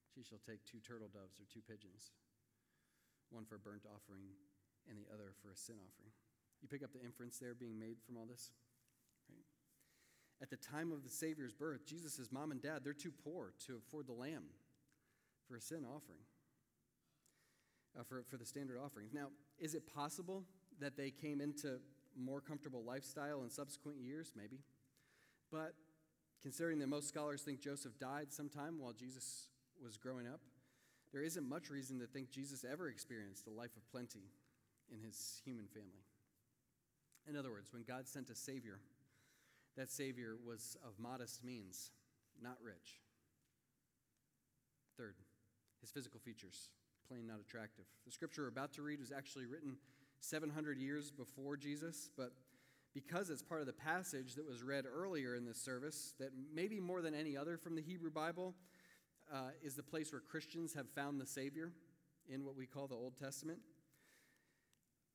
she 0.10 0.24
shall 0.24 0.42
take 0.42 0.66
two 0.66 0.80
turtle 0.80 1.10
doves 1.14 1.38
or 1.38 1.46
two 1.54 1.62
pigeons, 1.62 2.10
one 3.32 3.46
for 3.46 3.56
a 3.56 3.60
burnt 3.60 3.84
offering 3.88 4.24
and 4.90 4.98
the 4.98 5.08
other 5.14 5.34
for 5.42 5.52
a 5.52 5.56
sin 5.56 5.76
offering. 5.80 6.12
You 6.62 6.68
pick 6.68 6.84
up 6.84 6.94
the 6.94 7.02
inference 7.02 7.38
there 7.40 7.56
being 7.56 7.80
made 7.80 7.98
from 8.06 8.18
all 8.18 8.26
this? 8.26 8.52
Right? 9.30 9.46
At 10.42 10.50
the 10.50 10.58
time 10.58 10.92
of 10.92 11.04
the 11.04 11.10
Savior's 11.10 11.54
birth, 11.54 11.86
Jesus' 11.86 12.32
mom 12.32 12.52
and 12.52 12.62
dad, 12.62 12.82
they're 12.84 12.94
too 12.94 13.12
poor 13.24 13.54
to 13.68 13.78
afford 13.78 14.08
the 14.08 14.14
lamb 14.14 14.44
for 15.48 15.56
a 15.56 15.62
sin 15.62 15.84
offering 15.86 16.22
uh, 18.00 18.04
for, 18.04 18.24
for 18.30 18.38
the 18.38 18.46
standard 18.46 18.78
offerings. 18.84 19.14
Now, 19.14 19.28
is 19.60 19.76
it 19.76 19.84
possible 19.94 20.44
that 20.80 20.98
they 20.98 21.12
came 21.12 21.42
into 21.42 21.80
more 22.18 22.42
comfortable 22.42 22.84
lifestyle 22.84 23.44
in 23.44 23.50
subsequent 23.50 24.00
years? 24.00 24.34
Maybe. 24.36 24.60
But 25.52 25.74
considering 26.42 26.80
that 26.80 26.88
most 26.88 27.08
scholars 27.08 27.42
think 27.42 27.60
Joseph 27.62 28.00
died 28.00 28.32
sometime 28.32 28.80
while 28.80 28.94
Jesus 28.94 29.48
was 29.84 29.98
growing 29.98 30.28
up, 30.28 30.42
there 31.12 31.24
isn't 31.24 31.48
much 31.48 31.70
reason 31.70 32.00
to 32.00 32.08
think 32.08 32.32
Jesus 32.32 32.66
ever 32.70 32.88
experienced 32.90 33.48
a 33.48 33.52
life 33.52 33.76
of 33.76 33.90
plenty 33.92 34.24
in 34.92 35.00
his 35.02 35.42
human 35.44 35.68
family. 35.68 36.06
In 37.30 37.36
other 37.36 37.52
words, 37.52 37.72
when 37.74 37.84
God 37.84 38.08
sent 38.08 38.30
a 38.30 38.36
Savior, 38.36 38.80
that 39.78 39.92
Savior 39.92 40.36
was 40.46 40.78
of 40.86 41.00
modest 41.00 41.44
means, 41.44 41.92
not 42.42 42.58
rich. 42.64 43.02
Third, 44.98 45.16
his 45.82 45.92
physical 45.92 46.20
features 46.20 46.70
plain 47.08 47.28
not 47.28 47.40
attractive. 47.42 47.86
The 48.06 48.12
scripture 48.12 48.44
we're 48.44 48.48
about 48.48 48.72
to 48.74 48.82
read 48.82 49.02
was 49.02 49.12
actually 49.12 49.46
written 49.46 49.76
700 50.22 50.78
years 50.78 51.12
before 51.12 51.58
Jesus, 51.58 52.10
but 52.16 52.32
because 52.94 53.30
it's 53.30 53.42
part 53.42 53.60
of 53.60 53.68
the 53.68 53.74
passage 53.74 54.36
that 54.36 54.48
was 54.48 54.64
read 54.64 54.86
earlier 54.86 55.36
in 55.36 55.46
this 55.46 55.58
service, 55.58 56.14
that 56.20 56.30
maybe 56.54 56.80
more 56.80 57.02
than 57.02 57.14
any 57.14 57.36
other 57.36 57.58
from 57.58 57.76
the 57.76 57.82
Hebrew 57.82 58.12
Bible 58.12 58.54
uh, 59.34 59.52
is 59.64 59.76
the 59.76 59.84
place 59.84 60.12
where 60.12 60.22
Christians 60.22 60.74
have 60.74 60.90
found 60.90 61.20
the 61.20 61.26
Savior 61.26 61.72
in 62.30 62.46
what 62.46 62.56
we 62.56 62.66
call 62.66 62.88
the 62.88 62.96
Old 62.96 63.18
Testament. 63.18 63.60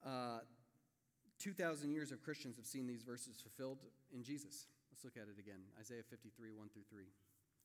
Uh, 0.05 0.39
2,000 1.39 1.91
years 1.91 2.13
of 2.13 2.23
Christians 2.23 2.57
have 2.57 2.67
seen 2.67 2.87
these 2.87 3.03
verses 3.03 3.37
fulfilled 3.41 3.79
in 4.15 4.23
Jesus. 4.23 4.67
Let's 4.91 5.05
look 5.05 5.17
at 5.17 5.29
it 5.29 5.39
again 5.39 5.61
Isaiah 5.79 6.03
53, 6.09 6.53
1 6.53 6.69
through 6.73 6.83
3. 6.91 7.05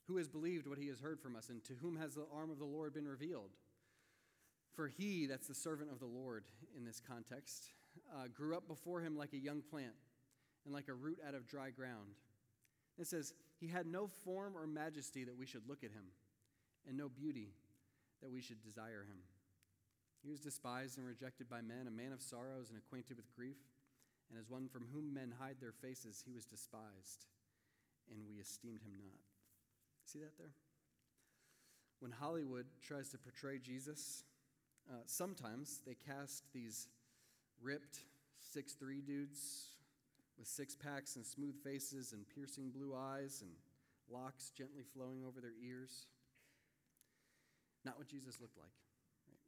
Who 0.08 0.18
has 0.18 0.28
believed 0.28 0.68
what 0.68 0.78
he 0.78 0.88
has 0.88 1.00
heard 1.00 1.20
from 1.22 1.36
us, 1.36 1.50
and 1.50 1.64
to 1.66 1.74
whom 1.82 1.96
has 1.98 2.16
the 2.16 2.26
arm 2.36 2.50
of 2.50 2.60
the 2.60 2.66
Lord 2.66 2.94
been 2.94 3.08
revealed? 3.08 3.52
For 4.74 4.88
he, 4.88 5.26
that's 5.26 5.48
the 5.48 5.56
servant 5.56 5.92
of 5.92 6.00
the 6.00 6.06
Lord 6.06 6.44
in 6.76 6.84
this 6.86 7.00
context, 7.00 7.68
uh, 8.14 8.28
grew 8.34 8.56
up 8.56 8.68
before 8.68 9.02
him 9.02 9.16
like 9.18 9.34
a 9.34 9.38
young 9.38 9.62
plant 9.62 9.94
and 10.66 10.74
like 10.74 10.88
a 10.88 10.94
root 10.94 11.20
out 11.26 11.36
of 11.36 11.48
dry 11.48 11.70
ground. 11.70 12.16
It 12.98 13.08
says, 13.08 13.34
He 13.60 13.68
had 13.68 13.86
no 13.86 14.08
form 14.08 14.54
or 14.58 14.68
majesty 14.68 15.24
that 15.24 15.38
we 15.38 15.46
should 15.46 15.68
look 15.68 15.84
at 15.84 15.92
him, 15.92 16.06
and 16.88 16.98
no 16.98 17.10
beauty 17.10 17.54
that 18.22 18.32
we 18.32 18.42
should 18.42 18.62
desire 18.62 19.04
him. 19.08 19.20
He 20.24 20.30
was 20.30 20.40
despised 20.40 20.98
and 20.98 21.08
rejected 21.08 21.50
by 21.50 21.62
men, 21.62 21.88
a 21.88 21.92
man 21.92 22.14
of 22.14 22.22
sorrows 22.22 22.70
and 22.70 22.78
acquainted 22.78 23.18
with 23.18 23.36
grief. 23.36 23.58
And 24.30 24.40
as 24.40 24.50
one 24.50 24.70
from 24.70 24.86
whom 24.94 25.14
men 25.14 25.34
hide 25.40 25.58
their 25.60 25.74
faces, 25.74 26.24
he 26.26 26.32
was 26.32 26.46
despised, 26.46 27.26
and 28.10 28.22
we 28.30 28.40
esteemed 28.40 28.82
him 28.82 28.94
not. 28.98 29.20
See 30.06 30.20
that 30.20 30.38
there? 30.38 30.54
When 32.00 32.12
Hollywood 32.12 32.66
tries 32.82 33.10
to 33.10 33.18
portray 33.18 33.58
Jesus 33.58 34.24
uh, 34.90 34.96
sometimes 35.06 35.82
they 35.86 35.96
cast 35.96 36.44
these 36.54 36.88
ripped 37.62 38.00
six-three 38.40 39.02
dudes 39.02 39.68
with 40.38 40.48
six 40.48 40.76
packs 40.76 41.16
and 41.16 41.26
smooth 41.26 41.56
faces 41.64 42.14
and 42.14 42.28
piercing 42.34 42.72
blue 42.72 42.96
eyes 42.96 43.42
and 43.42 43.52
locks 44.10 44.52
gently 44.58 44.84
flowing 44.94 45.24
over 45.26 45.40
their 45.40 45.54
ears. 45.64 46.08
Not 47.84 47.98
what 47.98 48.08
Jesus 48.08 48.40
looked 48.40 48.58
like. 48.58 48.74
Right? 49.28 49.40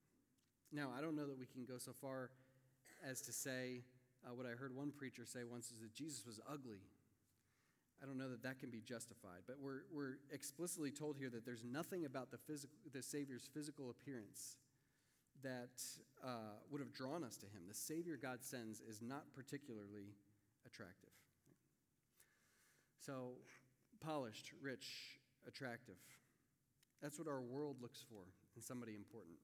Now, 0.72 0.92
I 0.98 1.02
don't 1.02 1.16
know 1.16 1.28
that 1.28 1.38
we 1.38 1.46
can 1.46 1.66
go 1.66 1.78
so 1.78 1.92
far 2.02 2.32
as 3.08 3.22
to 3.22 3.34
say 3.34 3.82
uh, 4.26 4.34
what 4.34 4.46
I 4.46 4.52
heard 4.52 4.76
one 4.76 4.92
preacher 4.92 5.26
say 5.26 5.44
once 5.44 5.72
is 5.72 5.80
that 5.82 5.94
Jesus 5.94 6.26
was 6.26 6.40
ugly. 6.50 6.80
I 8.02 8.06
don't 8.06 8.18
know 8.18 8.30
that 8.30 8.44
that 8.44 8.60
can 8.60 8.70
be 8.70 8.82
justified, 8.82 9.44
but 9.48 9.58
we're, 9.62 9.84
we're 9.94 10.18
explicitly 10.32 10.92
told 10.92 11.18
here 11.18 11.30
that 11.30 11.46
there's 11.46 11.64
nothing 11.64 12.06
about 12.06 12.32
the, 12.32 12.38
physical, 12.38 12.76
the 12.92 13.02
Savior's 13.02 13.48
physical 13.54 13.90
appearance 13.90 14.58
that 15.42 15.82
uh, 16.24 16.60
would 16.70 16.82
have 16.82 16.94
drawn 16.94 17.24
us 17.24 17.38
to 17.38 17.46
him. 17.46 17.64
The 17.68 17.76
Savior 17.76 18.18
God 18.22 18.40
sends 18.42 18.82
is 18.82 19.02
not 19.02 19.24
particularly 19.34 20.16
attractive. 20.66 21.12
So, 23.00 23.34
polished, 24.00 24.52
rich, 24.62 25.20
attractive. 25.48 25.96
That's 27.04 27.20
what 27.20 27.28
our 27.28 27.42
world 27.42 27.76
looks 27.82 28.04
for 28.10 28.24
in 28.56 28.62
somebody 28.62 28.96
important. 28.96 29.36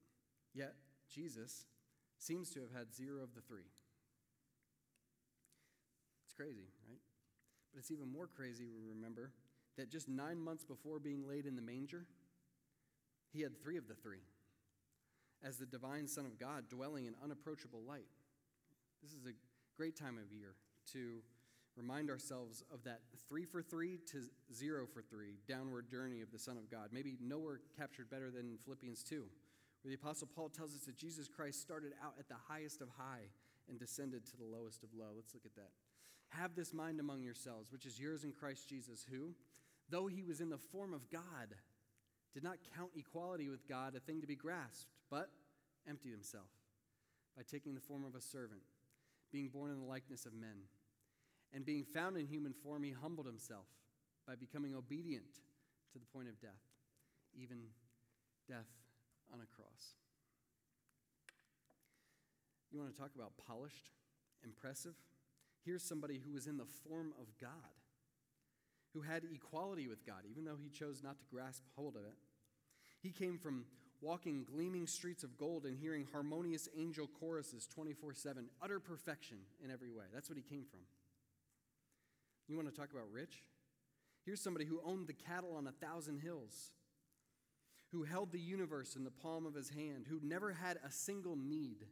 Yet, 0.54 0.76
Jesus 1.14 1.66
seems 2.18 2.50
to 2.52 2.62
have 2.62 2.72
had 2.72 2.96
zero 2.96 3.22
of 3.22 3.36
the 3.36 3.42
three. 3.42 3.68
It's 6.24 6.34
crazy, 6.34 6.72
right? 6.88 7.02
But 7.74 7.80
it's 7.80 7.92
even 7.92 8.10
more 8.12 8.28
crazy, 8.28 8.66
We 8.66 8.82
remember, 8.88 9.34
that 9.78 9.92
just 9.92 10.08
nine 10.08 10.40
months 10.42 10.64
before 10.64 11.00
being 11.00 11.28
laid 11.28 11.46
in 11.46 11.58
the 11.58 11.62
manger, 11.62 12.06
he 13.32 13.42
had 13.42 13.62
three 13.62 13.78
of 13.78 13.90
the 13.90 13.94
three 13.94 14.24
as 15.44 15.58
the 15.58 15.66
divine 15.66 16.08
Son 16.08 16.26
of 16.26 16.40
God 16.40 16.70
dwelling 16.70 17.06
in 17.06 17.16
unapproachable 17.24 17.82
light. 17.88 18.08
This 19.04 19.12
is 19.12 19.26
a 19.26 19.34
great 19.78 19.98
time 19.98 20.18
of 20.18 20.32
year 20.34 20.56
to 20.94 21.20
remind 21.80 22.10
ourselves 22.10 22.64
of 22.74 22.84
that 22.84 23.00
three 23.28 23.46
for 23.46 23.62
three 23.62 24.00
to 24.12 24.24
zero 24.54 24.86
for 24.86 25.02
three 25.02 25.40
downward 25.48 25.90
journey 25.90 26.22
of 26.22 26.32
the 26.32 26.40
Son 26.40 26.58
of 26.58 26.70
God. 26.70 26.90
Maybe 26.92 27.18
nowhere 27.22 27.62
captured 27.78 28.10
better 28.10 28.30
than 28.30 28.58
Philippians 28.66 29.02
2, 29.04 29.24
where 29.82 29.90
the 29.90 29.96
Apostle 29.96 30.28
Paul 30.36 30.50
tells 30.50 30.76
us 30.76 30.82
that 30.82 30.98
Jesus 30.98 31.30
Christ 31.30 31.62
started 31.62 31.94
out 32.04 32.16
at 32.20 32.28
the 32.28 32.36
highest 32.50 32.82
of 32.82 32.90
high 32.98 33.32
and 33.70 33.80
descended 33.80 34.26
to 34.26 34.38
the 34.38 34.44
lowest 34.44 34.84
of 34.84 34.90
low. 34.94 35.14
Let's 35.16 35.34
look 35.34 35.46
at 35.46 35.56
that. 35.56 35.72
Have 36.30 36.56
this 36.56 36.74
mind 36.74 37.00
among 37.00 37.24
yourselves, 37.24 37.72
which 37.72 37.86
is 37.86 38.00
yours 38.00 38.24
in 38.24 38.34
Christ 38.34 38.68
Jesus, 38.68 39.06
who, 39.10 39.34
though 39.90 40.08
he 40.08 40.22
was 40.22 40.42
in 40.42 40.50
the 40.50 40.58
form 40.58 40.94
of 40.94 41.10
God, 41.10 41.56
did 42.34 42.44
not 42.44 42.58
count 42.76 42.92
equality 42.96 43.50
with 43.50 43.68
God 43.68 43.96
a 43.96 44.00
thing 44.00 44.22
to 44.22 44.28
be 44.28 44.36
grasped 44.36 44.88
but 45.10 45.30
emptied 45.88 46.12
himself 46.12 46.50
by 47.36 47.44
taking 47.50 47.74
the 47.74 47.82
form 47.82 48.04
of 48.04 48.16
a 48.16 48.22
servant, 48.22 48.62
being 49.32 49.48
born 49.48 49.72
in 49.72 49.80
the 49.80 49.86
likeness 49.86 50.26
of 50.26 50.34
men. 50.34 50.68
And 51.54 51.66
being 51.66 51.84
found 51.84 52.18
in 52.18 52.28
human 52.28 52.54
form, 52.54 52.84
he 52.84 52.92
humbled 52.92 53.26
himself 53.26 53.66
by 54.28 54.36
becoming 54.36 54.76
obedient 54.76 55.34
to 55.94 56.00
the 56.00 56.06
point 56.06 56.28
of 56.28 56.40
death, 56.40 56.62
even 57.34 57.58
death 58.48 58.70
on 59.34 59.40
a 59.40 59.56
cross. 59.56 59.96
You 62.72 62.80
want 62.80 62.94
to 62.94 63.00
talk 63.00 63.12
about 63.16 63.32
polished, 63.48 63.90
impressive? 64.44 64.94
Here's 65.66 65.84
somebody 65.84 66.22
who 66.24 66.34
was 66.34 66.46
in 66.46 66.58
the 66.58 66.68
form 66.88 67.14
of 67.20 67.26
God, 67.42 67.50
who 68.94 69.02
had 69.02 69.24
equality 69.34 69.88
with 69.88 70.06
God, 70.06 70.24
even 70.30 70.46
though 70.46 70.58
he 70.62 70.70
chose 70.70 71.02
not 71.04 71.20
to 71.20 71.26
grasp 71.32 71.64
hold 71.76 71.96
of 71.96 72.04
it. 72.04 72.18
He 73.02 73.12
came 73.12 73.38
from 73.38 73.66
walking 74.02 74.46
gleaming 74.50 74.88
streets 74.88 75.24
of 75.24 75.38
gold 75.38 75.66
and 75.66 75.78
hearing 75.78 76.08
harmonious 76.12 76.70
angel 76.78 77.10
choruses 77.20 77.68
24 77.68 78.14
7, 78.14 78.46
utter 78.62 78.80
perfection 78.80 79.38
in 79.64 79.72
every 79.72 79.90
way. 79.90 80.06
That's 80.14 80.30
what 80.30 80.38
he 80.38 80.44
came 80.44 80.66
from. 80.70 80.82
You 82.50 82.56
want 82.56 82.68
to 82.68 82.76
talk 82.76 82.92
about 82.92 83.12
rich? 83.12 83.44
Here's 84.26 84.42
somebody 84.42 84.66
who 84.66 84.82
owned 84.84 85.08
the 85.08 85.14
cattle 85.14 85.56
on 85.56 85.68
a 85.68 85.72
thousand 85.72 86.20
hills, 86.20 86.72
who 87.92 88.04
held 88.04 88.32
the 88.32 88.40
universe 88.40 88.96
in 88.96 89.04
the 89.04 89.12
palm 89.12 89.46
of 89.46 89.54
his 89.54 89.70
hand, 89.70 90.08
who 90.10 90.20
never 90.24 90.52
had 90.52 90.78
a 90.86 90.92
single 90.92 91.36
need, 91.36 91.86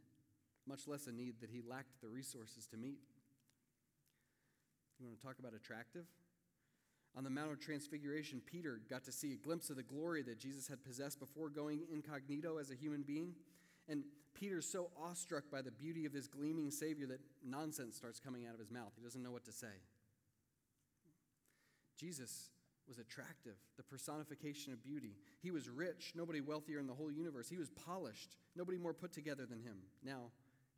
much 0.66 0.88
less 0.88 1.06
a 1.06 1.12
need 1.12 1.36
that 1.40 1.50
he 1.50 1.62
lacked 1.62 2.00
the 2.02 2.08
resources 2.08 2.66
to 2.66 2.76
meet. 2.76 2.98
You 4.98 5.06
want 5.06 5.18
to 5.18 5.24
talk 5.24 5.38
about 5.38 5.54
attractive? 5.54 6.06
On 7.16 7.22
the 7.24 7.30
Mount 7.30 7.52
of 7.52 7.60
Transfiguration, 7.60 8.42
Peter 8.44 8.80
got 8.90 9.04
to 9.04 9.12
see 9.12 9.32
a 9.32 9.36
glimpse 9.36 9.70
of 9.70 9.76
the 9.76 9.82
glory 9.82 10.22
that 10.22 10.38
Jesus 10.38 10.66
had 10.68 10.84
possessed 10.84 11.20
before 11.20 11.48
going 11.48 11.82
incognito 11.92 12.58
as 12.58 12.70
a 12.70 12.74
human 12.74 13.02
being. 13.02 13.32
And 13.88 14.02
Peter's 14.34 14.68
so 14.68 14.90
awestruck 15.00 15.44
by 15.50 15.62
the 15.62 15.70
beauty 15.70 16.04
of 16.04 16.12
this 16.12 16.26
gleaming 16.26 16.70
Savior 16.70 17.06
that 17.06 17.20
nonsense 17.44 17.96
starts 17.96 18.20
coming 18.20 18.46
out 18.46 18.54
of 18.54 18.60
his 18.60 18.70
mouth. 18.70 18.92
He 18.96 19.02
doesn't 19.02 19.22
know 19.22 19.32
what 19.32 19.44
to 19.46 19.52
say. 19.52 19.66
Jesus 21.98 22.50
was 22.86 22.98
attractive, 22.98 23.56
the 23.76 23.82
personification 23.82 24.72
of 24.72 24.82
beauty. 24.82 25.16
He 25.42 25.50
was 25.50 25.68
rich, 25.68 26.12
nobody 26.14 26.40
wealthier 26.40 26.78
in 26.78 26.86
the 26.86 26.94
whole 26.94 27.10
universe. 27.10 27.48
He 27.48 27.58
was 27.58 27.68
polished, 27.70 28.36
nobody 28.56 28.78
more 28.78 28.94
put 28.94 29.12
together 29.12 29.44
than 29.44 29.60
him. 29.60 29.76
Now, 30.02 30.30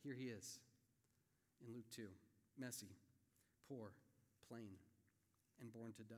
here 0.02 0.14
he 0.14 0.24
is 0.24 0.58
in 1.66 1.72
Luke 1.72 1.88
2 1.94 2.02
messy, 2.58 2.90
poor, 3.68 3.92
plain, 4.48 4.76
and 5.60 5.72
born 5.72 5.92
to 5.92 6.02
die. 6.02 6.16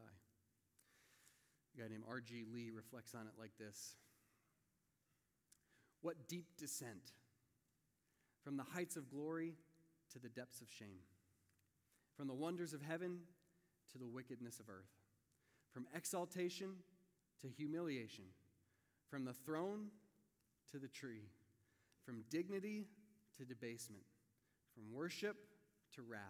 A 1.77 1.81
guy 1.81 1.89
named 1.89 2.05
R.G. 2.09 2.45
Lee 2.53 2.71
reflects 2.75 3.15
on 3.15 3.27
it 3.27 3.33
like 3.39 3.53
this 3.59 3.95
What 6.01 6.29
deep 6.29 6.47
descent 6.59 7.13
from 8.43 8.57
the 8.57 8.65
heights 8.65 8.97
of 8.97 9.11
glory 9.11 9.55
to 10.13 10.19
the 10.19 10.29
depths 10.29 10.61
of 10.61 10.69
shame, 10.71 11.05
from 12.17 12.29
the 12.29 12.35
wonders 12.35 12.73
of 12.73 12.83
heaven 12.83 13.19
to 13.91 13.99
the 13.99 14.07
wickedness 14.07 14.61
of 14.61 14.69
earth, 14.69 14.93
from 15.73 15.87
exaltation 15.95 16.77
to 17.41 17.49
humiliation, 17.49 18.25
from 19.09 19.25
the 19.25 19.33
throne 19.33 19.89
to 20.71 20.79
the 20.79 20.89
tree, 20.89 21.29
from 22.05 22.25
dignity 22.31 22.87
to 23.37 23.45
debasement, 23.45 24.05
from 24.75 24.93
worship 24.93 25.37
to 25.95 26.03
wrath, 26.03 26.21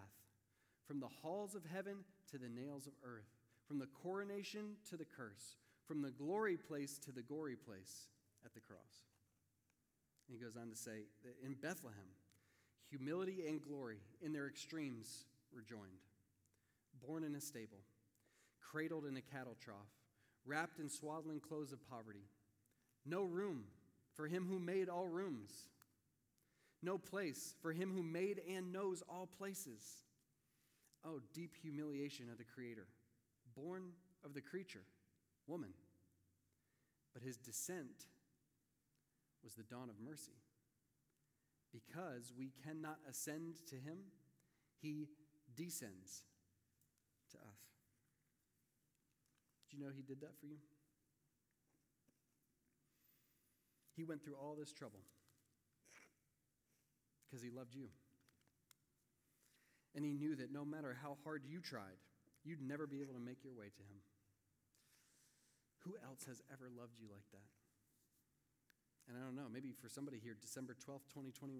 from 0.85 0.99
the 0.99 1.09
halls 1.21 1.55
of 1.55 1.63
heaven 1.65 1.97
to 2.31 2.37
the 2.37 2.49
nails 2.49 2.87
of 2.87 2.93
earth, 3.03 3.29
from 3.67 3.79
the 3.79 3.87
coronation 3.87 4.75
to 4.89 4.97
the 4.97 5.05
curse, 5.05 5.57
from 5.87 6.01
the 6.01 6.11
glory 6.11 6.57
place 6.57 6.97
to 6.99 7.11
the 7.11 7.21
gory 7.21 7.55
place 7.55 8.07
at 8.45 8.53
the 8.53 8.59
cross. 8.59 9.07
And 10.27 10.37
he 10.37 10.43
goes 10.43 10.55
on 10.55 10.69
to 10.69 10.75
say 10.75 11.07
that 11.23 11.35
in 11.45 11.53
Bethlehem, 11.53 12.15
humility 12.89 13.45
and 13.47 13.61
glory 13.61 13.97
in 14.21 14.33
their 14.33 14.47
extremes 14.47 15.25
were 15.53 15.61
joined. 15.61 16.01
Born 17.01 17.23
in 17.23 17.35
a 17.35 17.41
stable, 17.41 17.79
cradled 18.59 19.05
in 19.05 19.17
a 19.17 19.21
cattle 19.21 19.57
trough, 19.59 19.91
wrapped 20.45 20.79
in 20.79 20.89
swaddling 20.89 21.39
clothes 21.39 21.73
of 21.73 21.87
poverty, 21.89 22.27
no 23.05 23.23
room 23.23 23.65
for 24.15 24.27
him 24.27 24.45
who 24.49 24.59
made 24.59 24.89
all 24.89 25.07
rooms, 25.07 25.51
no 26.81 26.97
place 26.97 27.55
for 27.61 27.71
him 27.71 27.91
who 27.93 28.03
made 28.03 28.41
and 28.49 28.71
knows 28.71 29.03
all 29.09 29.27
places. 29.37 30.03
Oh, 31.05 31.19
deep 31.33 31.55
humiliation 31.61 32.29
of 32.29 32.37
the 32.37 32.43
Creator, 32.43 32.87
born 33.55 33.91
of 34.23 34.33
the 34.33 34.41
creature, 34.41 34.83
woman. 35.47 35.73
But 37.13 37.23
his 37.23 37.37
descent 37.37 38.07
was 39.43 39.53
the 39.53 39.63
dawn 39.63 39.89
of 39.89 39.99
mercy. 39.99 40.39
Because 41.71 42.31
we 42.37 42.51
cannot 42.65 42.99
ascend 43.09 43.55
to 43.69 43.75
him, 43.75 43.97
he 44.81 45.09
descends 45.55 46.23
to 47.33 47.37
us. 47.37 47.59
Do 49.69 49.77
you 49.77 49.83
know 49.83 49.91
he 49.93 50.01
did 50.01 50.21
that 50.21 50.37
for 50.39 50.45
you? 50.45 50.57
He 53.95 54.03
went 54.03 54.23
through 54.23 54.35
all 54.41 54.55
this 54.57 54.73
trouble 54.73 55.01
because 57.25 57.43
he 57.43 57.49
loved 57.49 57.75
you. 57.75 57.89
And 59.95 60.05
he 60.05 60.13
knew 60.13 60.35
that 60.35 60.51
no 60.51 60.65
matter 60.65 60.97
how 61.01 61.17
hard 61.23 61.43
you 61.45 61.59
tried, 61.61 62.01
you'd 62.43 62.61
never 62.61 62.87
be 62.87 63.01
able 63.01 63.13
to 63.13 63.19
make 63.19 63.43
your 63.43 63.53
way 63.53 63.69
to 63.69 63.83
him. 63.85 64.01
Who 65.85 65.93
else 66.05 66.25
has 66.25 66.41
ever 66.51 66.69
loved 66.69 66.97
you 66.97 67.05
like 67.11 67.25
that? 67.31 67.49
And 69.07 69.17
I 69.17 69.21
don't 69.21 69.35
know, 69.35 69.51
maybe 69.51 69.73
for 69.73 69.89
somebody 69.89 70.17
here, 70.17 70.35
December 70.39 70.73
12th, 70.73 71.11
2021, 71.11 71.59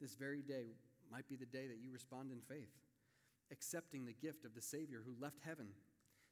this 0.00 0.14
very 0.14 0.42
day 0.42 0.76
might 1.10 1.28
be 1.28 1.36
the 1.36 1.46
day 1.46 1.66
that 1.66 1.80
you 1.80 1.90
respond 1.90 2.30
in 2.30 2.40
faith, 2.44 2.70
accepting 3.52 4.04
the 4.08 4.16
gift 4.16 4.44
of 4.48 4.56
the 4.56 4.64
Savior 4.64 5.04
who 5.04 5.14
left 5.20 5.44
heaven 5.44 5.68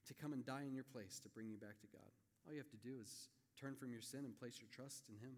to 0.08 0.16
come 0.16 0.32
and 0.32 0.44
die 0.44 0.64
in 0.64 0.74
your 0.74 0.88
place 0.88 1.20
to 1.20 1.28
bring 1.28 1.52
you 1.52 1.61
back 1.61 1.76
to 1.85 1.92
God. 1.92 2.09
All 2.42 2.56
you 2.56 2.59
have 2.59 2.72
to 2.72 2.80
do 2.80 2.96
is 2.96 3.28
turn 3.61 3.76
from 3.76 3.92
your 3.92 4.00
sin 4.00 4.24
and 4.24 4.33
place 4.33 4.59
your 4.59 4.72
trust 4.72 5.04
in 5.12 5.20
Him. 5.20 5.37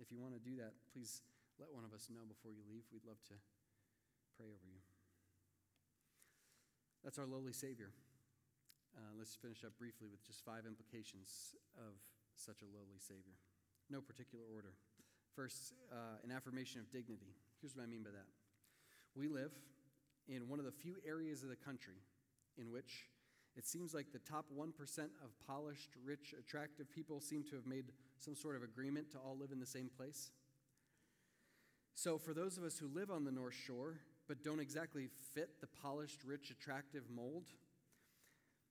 If 0.00 0.10
you 0.10 0.18
want 0.18 0.32
to 0.32 0.40
do 0.40 0.56
that, 0.56 0.72
please 0.90 1.20
let 1.60 1.68
one 1.68 1.84
of 1.84 1.92
us 1.92 2.08
know 2.08 2.24
before 2.24 2.50
you 2.50 2.64
leave. 2.64 2.88
We'd 2.88 3.04
love 3.04 3.20
to 3.28 3.36
pray 4.34 4.48
over 4.48 4.64
you. 4.64 4.80
That's 7.04 7.20
our 7.20 7.28
lowly 7.28 7.52
Savior. 7.52 7.92
Uh, 8.96 9.12
let's 9.20 9.36
finish 9.36 9.62
up 9.62 9.76
briefly 9.76 10.08
with 10.08 10.24
just 10.24 10.40
five 10.42 10.64
implications 10.64 11.54
of 11.76 12.00
such 12.34 12.64
a 12.64 12.68
lowly 12.72 12.96
Savior 12.96 13.36
no 13.92 14.00
particular 14.00 14.44
order. 14.48 14.72
First, 15.36 15.76
uh, 15.92 16.20
an 16.24 16.32
affirmation 16.32 16.80
of 16.80 16.90
dignity. 16.90 17.36
Here's 17.60 17.76
what 17.76 17.84
I 17.84 17.86
mean 17.86 18.02
by 18.02 18.10
that. 18.10 18.28
We 19.14 19.28
live 19.28 19.52
in 20.28 20.48
one 20.48 20.58
of 20.58 20.64
the 20.64 20.72
few 20.72 20.96
areas 21.06 21.42
of 21.42 21.48
the 21.48 21.56
country 21.56 22.00
in 22.58 22.70
which 22.70 23.06
it 23.56 23.66
seems 23.66 23.92
like 23.92 24.12
the 24.12 24.18
top 24.18 24.46
1% 24.56 24.70
of 24.98 25.46
polished, 25.46 25.90
rich, 26.04 26.34
attractive 26.38 26.90
people 26.90 27.20
seem 27.20 27.44
to 27.44 27.56
have 27.56 27.66
made 27.66 27.92
some 28.18 28.34
sort 28.34 28.56
of 28.56 28.62
agreement 28.62 29.10
to 29.12 29.18
all 29.18 29.36
live 29.38 29.52
in 29.52 29.60
the 29.60 29.66
same 29.66 29.90
place. 29.94 30.30
So, 31.94 32.16
for 32.16 32.32
those 32.32 32.56
of 32.56 32.64
us 32.64 32.78
who 32.78 32.88
live 32.88 33.10
on 33.10 33.24
the 33.24 33.32
North 33.32 33.54
Shore 33.54 34.00
but 34.28 34.42
don't 34.42 34.60
exactly 34.60 35.08
fit 35.34 35.60
the 35.60 35.66
polished, 35.66 36.20
rich, 36.24 36.50
attractive 36.50 37.02
mold, 37.14 37.44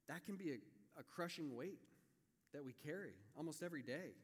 that 0.08 0.26
can 0.26 0.36
be 0.36 0.52
a, 0.52 1.00
a 1.00 1.04
crushing 1.04 1.56
weight 1.56 1.80
that 2.54 2.66
we 2.66 2.74
carry 2.74 3.14
almost 3.38 3.62
every 3.62 3.84
day 3.84 4.16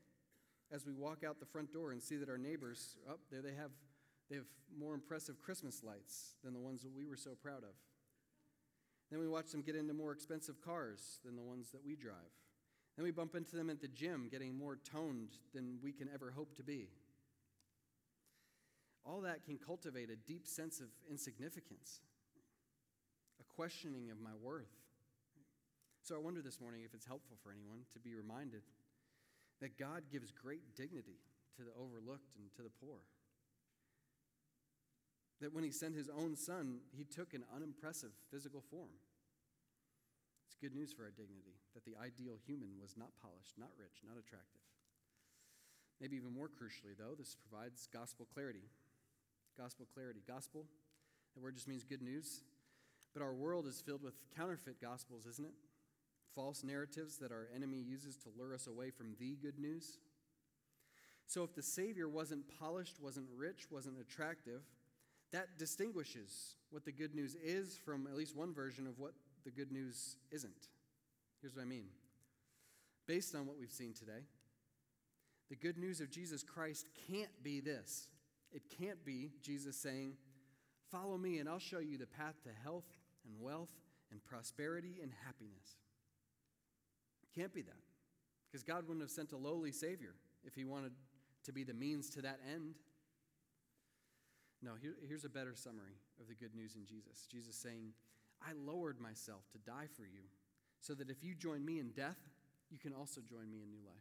as 0.71 0.85
we 0.85 0.93
walk 0.93 1.23
out 1.23 1.39
the 1.39 1.45
front 1.45 1.71
door 1.71 1.91
and 1.91 2.01
see 2.01 2.15
that 2.17 2.29
our 2.29 2.37
neighbors, 2.37 2.97
oh, 3.09 3.19
there 3.31 3.41
they 3.41 3.53
have, 3.53 3.71
they 4.29 4.35
have 4.35 4.45
more 4.77 4.93
impressive 4.93 5.41
Christmas 5.41 5.83
lights 5.83 6.35
than 6.43 6.53
the 6.53 6.59
ones 6.59 6.81
that 6.81 6.95
we 6.95 7.05
were 7.05 7.15
so 7.15 7.31
proud 7.41 7.63
of. 7.63 7.75
Then 9.09 9.19
we 9.19 9.27
watch 9.27 9.51
them 9.51 9.61
get 9.61 9.75
into 9.75 9.93
more 9.93 10.11
expensive 10.11 10.61
cars 10.61 11.19
than 11.23 11.35
the 11.35 11.41
ones 11.41 11.71
that 11.71 11.85
we 11.85 11.95
drive. 11.95 12.35
Then 12.97 13.05
we 13.05 13.11
bump 13.11 13.35
into 13.35 13.55
them 13.55 13.69
at 13.69 13.79
the 13.79 13.87
gym 13.87 14.27
getting 14.29 14.57
more 14.57 14.77
toned 14.83 15.29
than 15.53 15.77
we 15.81 15.91
can 15.93 16.09
ever 16.13 16.31
hope 16.31 16.55
to 16.55 16.63
be. 16.63 16.89
All 19.05 19.21
that 19.21 19.45
can 19.45 19.57
cultivate 19.57 20.09
a 20.09 20.17
deep 20.17 20.45
sense 20.45 20.81
of 20.81 20.87
insignificance, 21.09 22.01
a 23.39 23.43
questioning 23.55 24.11
of 24.11 24.19
my 24.19 24.35
worth. 24.41 24.75
So 26.03 26.15
I 26.15 26.19
wonder 26.19 26.41
this 26.41 26.59
morning 26.59 26.81
if 26.83 26.93
it's 26.93 27.05
helpful 27.05 27.37
for 27.41 27.51
anyone 27.51 27.81
to 27.93 27.99
be 27.99 28.15
reminded 28.15 28.63
that 29.61 29.77
God 29.77 30.03
gives 30.11 30.31
great 30.31 30.75
dignity 30.75 31.19
to 31.55 31.63
the 31.63 31.71
overlooked 31.79 32.35
and 32.37 32.51
to 32.55 32.63
the 32.63 32.71
poor. 32.83 32.99
That 35.41 35.54
when 35.54 35.63
he 35.63 35.71
sent 35.71 35.95
his 35.95 36.10
own 36.10 36.36
son, 36.36 36.80
he 36.91 37.04
took 37.04 37.34
an 37.34 37.43
unimpressive 37.56 38.12
physical 38.32 38.62
form. 38.62 38.97
It's 40.47 40.58
good 40.58 40.73
news 40.73 40.91
for 40.91 41.04
our 41.04 41.12
dignity 41.12 41.62
that 41.76 41.86
the 41.86 41.95
ideal 42.02 42.38
human 42.45 42.82
was 42.82 42.97
not 42.97 43.13
polished, 43.21 43.54
not 43.58 43.69
rich, 43.78 44.02
not 44.04 44.17
attractive. 44.17 44.65
Maybe 46.02 46.15
even 46.15 46.34
more 46.34 46.50
crucially, 46.50 46.97
though, 46.97 47.13
this 47.17 47.36
provides 47.36 47.88
gospel 47.93 48.28
clarity. 48.34 48.65
Gospel 49.58 49.88
clarity. 49.93 50.21
Gospel, 50.28 50.65
that 51.34 51.43
word 51.43 51.56
just 51.56 51.67
means 51.67 51.84
good 51.84 52.02
news. 52.02 52.41
But 53.13 53.21
our 53.21 53.34
world 53.34 53.67
is 53.67 53.82
filled 53.82 54.04
with 54.04 54.13
counterfeit 54.36 54.82
gospels, 54.82 55.26
isn't 55.26 55.45
it? 55.45 55.54
false 56.38 56.63
narratives 56.63 57.17
that 57.17 57.32
our 57.32 57.47
enemy 57.56 57.80
uses 57.80 58.15
to 58.15 58.30
lure 58.38 58.54
us 58.54 58.67
away 58.67 58.91
from 58.91 59.15
the 59.19 59.36
good 59.41 59.58
news. 59.58 59.97
So, 61.26 61.43
if 61.43 61.56
the 61.56 61.63
Savior 61.63 62.08
wasn't 62.08 62.45
polished, 62.60 63.02
wasn't 63.02 63.26
rich, 63.36 63.65
wasn't 63.71 64.00
attractive, 64.00 64.62
that 65.31 65.57
distinguishes 65.57 66.55
what 66.69 66.85
the 66.85 66.91
good 66.91 67.15
news 67.15 67.35
is 67.35 67.77
from 67.77 68.07
at 68.07 68.15
least 68.15 68.35
one 68.35 68.53
version 68.53 68.87
of 68.87 68.99
what 68.99 69.13
the 69.45 69.51
good 69.51 69.71
news 69.71 70.17
isn't. 70.31 70.69
Here's 71.41 71.55
what 71.55 71.61
I 71.61 71.65
mean. 71.65 71.85
Based 73.07 73.35
on 73.35 73.45
what 73.45 73.57
we've 73.57 73.71
seen 73.71 73.93
today, 73.93 74.25
the 75.49 75.55
good 75.55 75.77
news 75.77 76.01
of 76.01 76.11
Jesus 76.11 76.43
Christ 76.43 76.87
can't 77.09 77.31
be 77.43 77.59
this. 77.61 78.09
It 78.51 78.63
can't 78.79 79.03
be 79.05 79.31
Jesus 79.41 79.77
saying, 79.77 80.13
Follow 80.91 81.17
me, 81.17 81.39
and 81.39 81.49
I'll 81.49 81.59
show 81.59 81.79
you 81.79 81.97
the 81.97 82.07
path 82.07 82.35
to 82.43 82.49
health 82.63 82.87
and 83.25 83.41
wealth 83.41 83.71
and 84.11 84.23
prosperity 84.23 84.99
and 85.01 85.11
happiness. 85.25 85.75
It 87.23 87.39
Can't 87.39 87.53
be 87.53 87.61
that. 87.63 87.73
Because 88.49 88.63
God 88.63 88.87
wouldn't 88.87 89.03
have 89.03 89.11
sent 89.11 89.33
a 89.33 89.37
lowly 89.37 89.73
Savior 89.73 90.15
if 90.45 90.55
He 90.55 90.63
wanted 90.63 90.93
to 91.43 91.51
be 91.51 91.63
the 91.63 91.73
means 91.73 92.09
to 92.11 92.21
that 92.21 92.39
end. 92.53 92.75
No, 94.61 94.71
here, 94.81 94.95
here's 95.07 95.25
a 95.25 95.29
better 95.29 95.53
summary 95.55 96.01
of 96.19 96.27
the 96.27 96.35
good 96.35 96.55
news 96.55 96.75
in 96.75 96.85
Jesus. 96.85 97.27
Jesus 97.31 97.55
saying, 97.55 97.93
I 98.41 98.53
lowered 98.53 98.99
myself 98.99 99.43
to 99.51 99.57
die 99.59 99.87
for 99.95 100.03
you, 100.03 100.29
so 100.79 100.93
that 100.95 101.09
if 101.09 101.23
you 101.23 101.35
join 101.35 101.65
me 101.65 101.79
in 101.79 101.91
death, 101.91 102.19
you 102.69 102.77
can 102.77 102.93
also 102.93 103.21
join 103.21 103.49
me 103.49 103.61
in 103.61 103.69
new 103.69 103.85
life. 103.85 103.95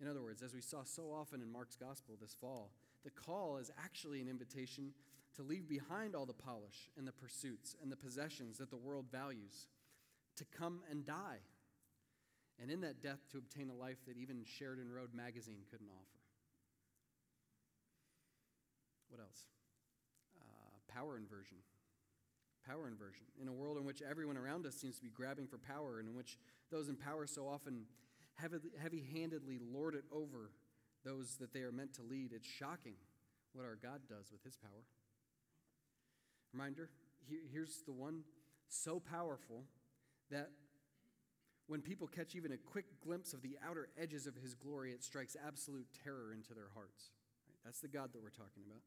In 0.00 0.08
other 0.08 0.22
words, 0.22 0.42
as 0.42 0.54
we 0.54 0.60
saw 0.60 0.84
so 0.84 1.12
often 1.12 1.42
in 1.42 1.50
Mark's 1.50 1.76
gospel 1.76 2.16
this 2.20 2.36
fall, 2.40 2.70
the 3.04 3.10
call 3.10 3.58
is 3.58 3.70
actually 3.82 4.20
an 4.20 4.28
invitation 4.28 4.92
to 5.36 5.42
leave 5.42 5.68
behind 5.68 6.14
all 6.14 6.26
the 6.26 6.32
polish 6.32 6.90
and 6.96 7.06
the 7.06 7.12
pursuits 7.12 7.76
and 7.82 7.90
the 7.90 7.96
possessions 7.96 8.58
that 8.58 8.70
the 8.70 8.76
world 8.76 9.06
values 9.10 9.66
to 10.36 10.44
come 10.44 10.80
and 10.90 11.04
die 11.04 11.38
and 12.60 12.70
in 12.70 12.80
that 12.80 13.02
death 13.02 13.20
to 13.30 13.38
obtain 13.38 13.70
a 13.70 13.74
life 13.74 13.98
that 14.06 14.16
even 14.16 14.44
Sheridan 14.44 14.90
Road 14.90 15.10
magazine 15.14 15.62
couldn't 15.70 15.90
offer. 15.90 16.17
What 19.08 19.20
else? 19.20 19.46
Uh, 20.40 20.92
power 20.92 21.16
inversion. 21.16 21.58
Power 22.66 22.88
inversion. 22.88 23.24
In 23.40 23.48
a 23.48 23.52
world 23.52 23.78
in 23.78 23.84
which 23.84 24.02
everyone 24.02 24.36
around 24.36 24.66
us 24.66 24.74
seems 24.74 24.96
to 24.96 25.02
be 25.02 25.10
grabbing 25.10 25.46
for 25.46 25.58
power, 25.58 25.98
and 25.98 26.08
in 26.08 26.14
which 26.14 26.38
those 26.70 26.88
in 26.88 26.96
power 26.96 27.26
so 27.26 27.48
often 27.48 27.84
heavy 28.34 29.04
handedly 29.12 29.58
lord 29.72 29.94
it 29.94 30.04
over 30.12 30.50
those 31.04 31.36
that 31.40 31.52
they 31.52 31.60
are 31.60 31.72
meant 31.72 31.94
to 31.94 32.02
lead, 32.02 32.32
it's 32.32 32.46
shocking 32.46 32.94
what 33.52 33.64
our 33.64 33.78
God 33.82 34.02
does 34.08 34.30
with 34.30 34.42
his 34.44 34.56
power. 34.56 34.84
Reminder 36.52 36.90
here's 37.52 37.82
the 37.84 37.92
one 37.92 38.22
so 38.68 39.00
powerful 39.00 39.64
that 40.30 40.50
when 41.66 41.82
people 41.82 42.06
catch 42.06 42.34
even 42.34 42.52
a 42.52 42.56
quick 42.56 42.86
glimpse 43.04 43.34
of 43.34 43.42
the 43.42 43.56
outer 43.66 43.88
edges 44.00 44.26
of 44.26 44.34
his 44.34 44.54
glory, 44.54 44.92
it 44.92 45.04
strikes 45.04 45.36
absolute 45.46 45.86
terror 46.02 46.32
into 46.32 46.54
their 46.54 46.70
hearts. 46.74 47.10
That's 47.64 47.80
the 47.80 47.88
God 47.88 48.12
that 48.14 48.22
we're 48.22 48.30
talking 48.30 48.62
about. 48.66 48.80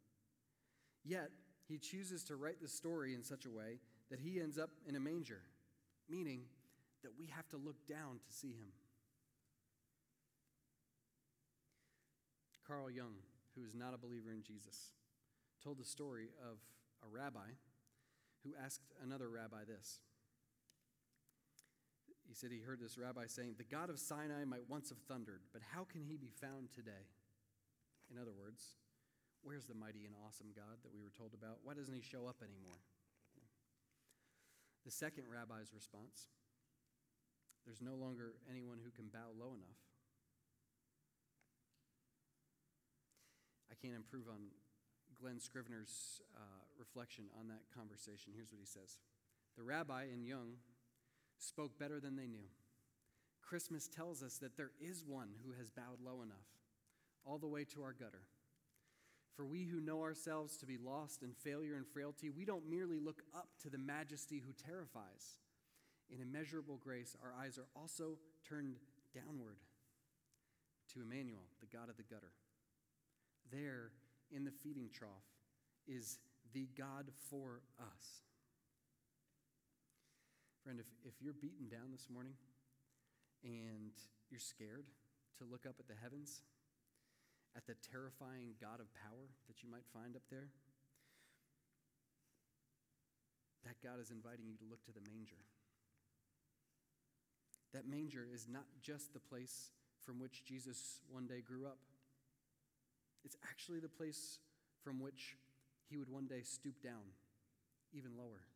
Yet, 1.03 1.31
he 1.67 1.77
chooses 1.77 2.23
to 2.25 2.35
write 2.35 2.61
the 2.61 2.67
story 2.67 3.13
in 3.13 3.23
such 3.23 3.45
a 3.45 3.49
way 3.49 3.79
that 4.09 4.19
he 4.19 4.39
ends 4.39 4.57
up 4.57 4.69
in 4.87 4.95
a 4.95 4.99
manger, 4.99 5.41
meaning 6.09 6.41
that 7.03 7.11
we 7.17 7.27
have 7.27 7.47
to 7.49 7.57
look 7.57 7.87
down 7.87 8.19
to 8.25 8.33
see 8.33 8.51
him. 8.51 8.73
Carl 12.67 12.89
Jung, 12.89 13.15
who 13.55 13.63
is 13.65 13.73
not 13.73 13.93
a 13.93 13.97
believer 13.97 14.31
in 14.31 14.43
Jesus, 14.43 14.91
told 15.63 15.77
the 15.77 15.85
story 15.85 16.29
of 16.41 16.57
a 17.03 17.09
rabbi 17.09 17.55
who 18.43 18.51
asked 18.63 18.81
another 19.03 19.29
rabbi 19.29 19.63
this. 19.67 19.99
He 22.27 22.33
said 22.33 22.51
he 22.51 22.59
heard 22.59 22.79
this 22.79 22.97
rabbi 22.97 23.25
saying, 23.27 23.55
The 23.57 23.63
God 23.63 23.89
of 23.89 23.99
Sinai 23.99 24.45
might 24.45 24.69
once 24.69 24.89
have 24.89 24.99
thundered, 24.99 25.41
but 25.51 25.61
how 25.73 25.83
can 25.83 26.03
he 26.03 26.15
be 26.15 26.29
found 26.29 26.71
today? 26.73 27.09
In 28.09 28.17
other 28.21 28.31
words, 28.31 28.75
where's 29.43 29.65
the 29.65 29.75
mighty 29.75 30.05
and 30.05 30.13
awesome 30.25 30.53
God 30.55 30.81
that 30.83 30.93
we 30.93 31.01
were 31.01 31.13
told 31.13 31.33
about? 31.33 31.59
Why 31.63 31.73
doesn't 31.73 31.93
he 31.93 32.01
show 32.01 32.27
up 32.27 32.41
anymore? 32.41 32.81
The 34.85 34.91
second 34.91 35.25
rabbi's 35.29 35.73
response 35.73 36.27
there's 37.65 37.81
no 37.81 37.93
longer 37.93 38.33
anyone 38.49 38.79
who 38.83 38.89
can 38.89 39.05
bow 39.13 39.29
low 39.37 39.53
enough. 39.53 39.77
I 43.69 43.75
can't 43.75 43.95
improve 43.95 44.27
on 44.27 44.49
Glen 45.19 45.39
Scrivener's 45.39 46.21
uh, 46.35 46.65
reflection 46.79 47.25
on 47.39 47.47
that 47.49 47.61
conversation. 47.73 48.33
Here's 48.35 48.51
what 48.51 48.59
he 48.59 48.65
says 48.65 48.97
The 49.57 49.63
rabbi 49.63 50.05
in 50.11 50.23
Jung 50.23 50.57
spoke 51.37 51.77
better 51.77 51.99
than 51.99 52.15
they 52.15 52.27
knew. 52.27 52.49
Christmas 53.41 53.87
tells 53.87 54.23
us 54.23 54.37
that 54.37 54.57
there 54.57 54.71
is 54.79 55.03
one 55.05 55.29
who 55.45 55.53
has 55.59 55.69
bowed 55.69 56.01
low 56.03 56.21
enough, 56.21 56.47
all 57.25 57.37
the 57.37 57.47
way 57.47 57.63
to 57.65 57.83
our 57.83 57.93
gutter. 57.93 58.23
For 59.35 59.45
we 59.45 59.63
who 59.63 59.79
know 59.79 60.01
ourselves 60.01 60.57
to 60.57 60.65
be 60.65 60.77
lost 60.77 61.23
in 61.23 61.31
failure 61.31 61.75
and 61.75 61.87
frailty, 61.87 62.29
we 62.29 62.45
don't 62.45 62.69
merely 62.69 62.99
look 62.99 63.23
up 63.35 63.47
to 63.63 63.69
the 63.69 63.77
majesty 63.77 64.39
who 64.45 64.51
terrifies. 64.53 65.39
In 66.09 66.21
immeasurable 66.21 66.77
grace, 66.83 67.15
our 67.23 67.33
eyes 67.41 67.57
are 67.57 67.67
also 67.75 68.17
turned 68.47 68.75
downward 69.15 69.57
to 70.93 71.01
Emmanuel, 71.01 71.43
the 71.61 71.77
God 71.77 71.89
of 71.89 71.95
the 71.95 72.03
gutter. 72.03 72.33
There, 73.51 73.91
in 74.31 74.43
the 74.43 74.51
feeding 74.51 74.89
trough, 74.93 75.09
is 75.87 76.19
the 76.53 76.67
God 76.77 77.07
for 77.29 77.61
us. 77.79 78.23
Friend, 80.63 80.79
if, 80.79 80.85
if 81.05 81.21
you're 81.21 81.33
beaten 81.33 81.67
down 81.69 81.91
this 81.91 82.07
morning 82.11 82.33
and 83.43 83.91
you're 84.29 84.39
scared 84.39 84.85
to 85.39 85.45
look 85.49 85.65
up 85.65 85.75
at 85.79 85.87
the 85.87 85.95
heavens, 86.01 86.41
at 87.55 87.67
the 87.67 87.75
terrifying 87.91 88.55
God 88.59 88.79
of 88.79 88.87
power 88.95 89.27
that 89.47 89.63
you 89.63 89.69
might 89.69 89.85
find 89.93 90.15
up 90.15 90.23
there, 90.31 90.49
that 93.65 93.75
God 93.83 93.99
is 94.01 94.11
inviting 94.11 94.47
you 94.47 94.55
to 94.57 94.69
look 94.69 94.83
to 94.85 94.93
the 94.93 95.03
manger. 95.03 95.39
That 97.73 97.87
manger 97.87 98.27
is 98.27 98.47
not 98.49 98.65
just 98.81 99.13
the 99.13 99.19
place 99.19 99.71
from 100.05 100.19
which 100.19 100.43
Jesus 100.43 100.99
one 101.09 101.27
day 101.27 101.41
grew 101.45 101.65
up, 101.65 101.79
it's 103.23 103.37
actually 103.43 103.79
the 103.79 103.91
place 103.91 104.39
from 104.83 104.99
which 104.99 105.37
he 105.89 105.97
would 105.97 106.09
one 106.09 106.25
day 106.25 106.41
stoop 106.41 106.81
down, 106.81 107.13
even 107.93 108.17
lower 108.17 108.47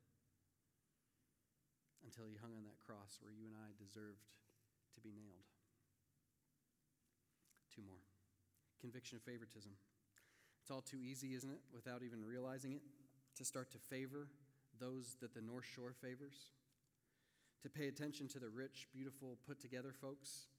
until 2.03 2.25
he 2.25 2.37
hung 2.41 2.53
on 2.57 2.63
that 2.63 2.79
cross 2.85 3.17
where 3.21 3.33
you 3.33 3.45
and 3.45 3.55
I 3.55 3.73
deserved 3.77 4.25
to 4.95 5.01
be 5.01 5.09
nailed. 5.09 5.49
Two 7.75 7.81
more 7.85 8.14
conviction 8.85 9.17
of 9.17 9.23
favoritism. 9.23 9.71
It's 10.61 10.69
all 10.69 10.81
too 10.81 11.01
easy, 11.01 11.33
isn't 11.33 11.49
it, 11.49 11.61
without 11.73 12.03
even 12.05 12.23
realizing 12.23 12.73
it, 12.73 12.81
to 13.37 13.43
start 13.43 13.71
to 13.71 13.79
favor 13.79 14.27
those 14.79 15.17
that 15.21 15.33
the 15.33 15.41
North 15.41 15.65
Shore 15.65 15.93
favors, 15.99 16.53
to 17.63 17.69
pay 17.69 17.87
attention 17.87 18.27
to 18.29 18.39
the 18.39 18.49
rich, 18.49 18.87
beautiful, 18.93 19.37
put 19.47 19.59
together 19.59 19.89
folks, 19.91 20.49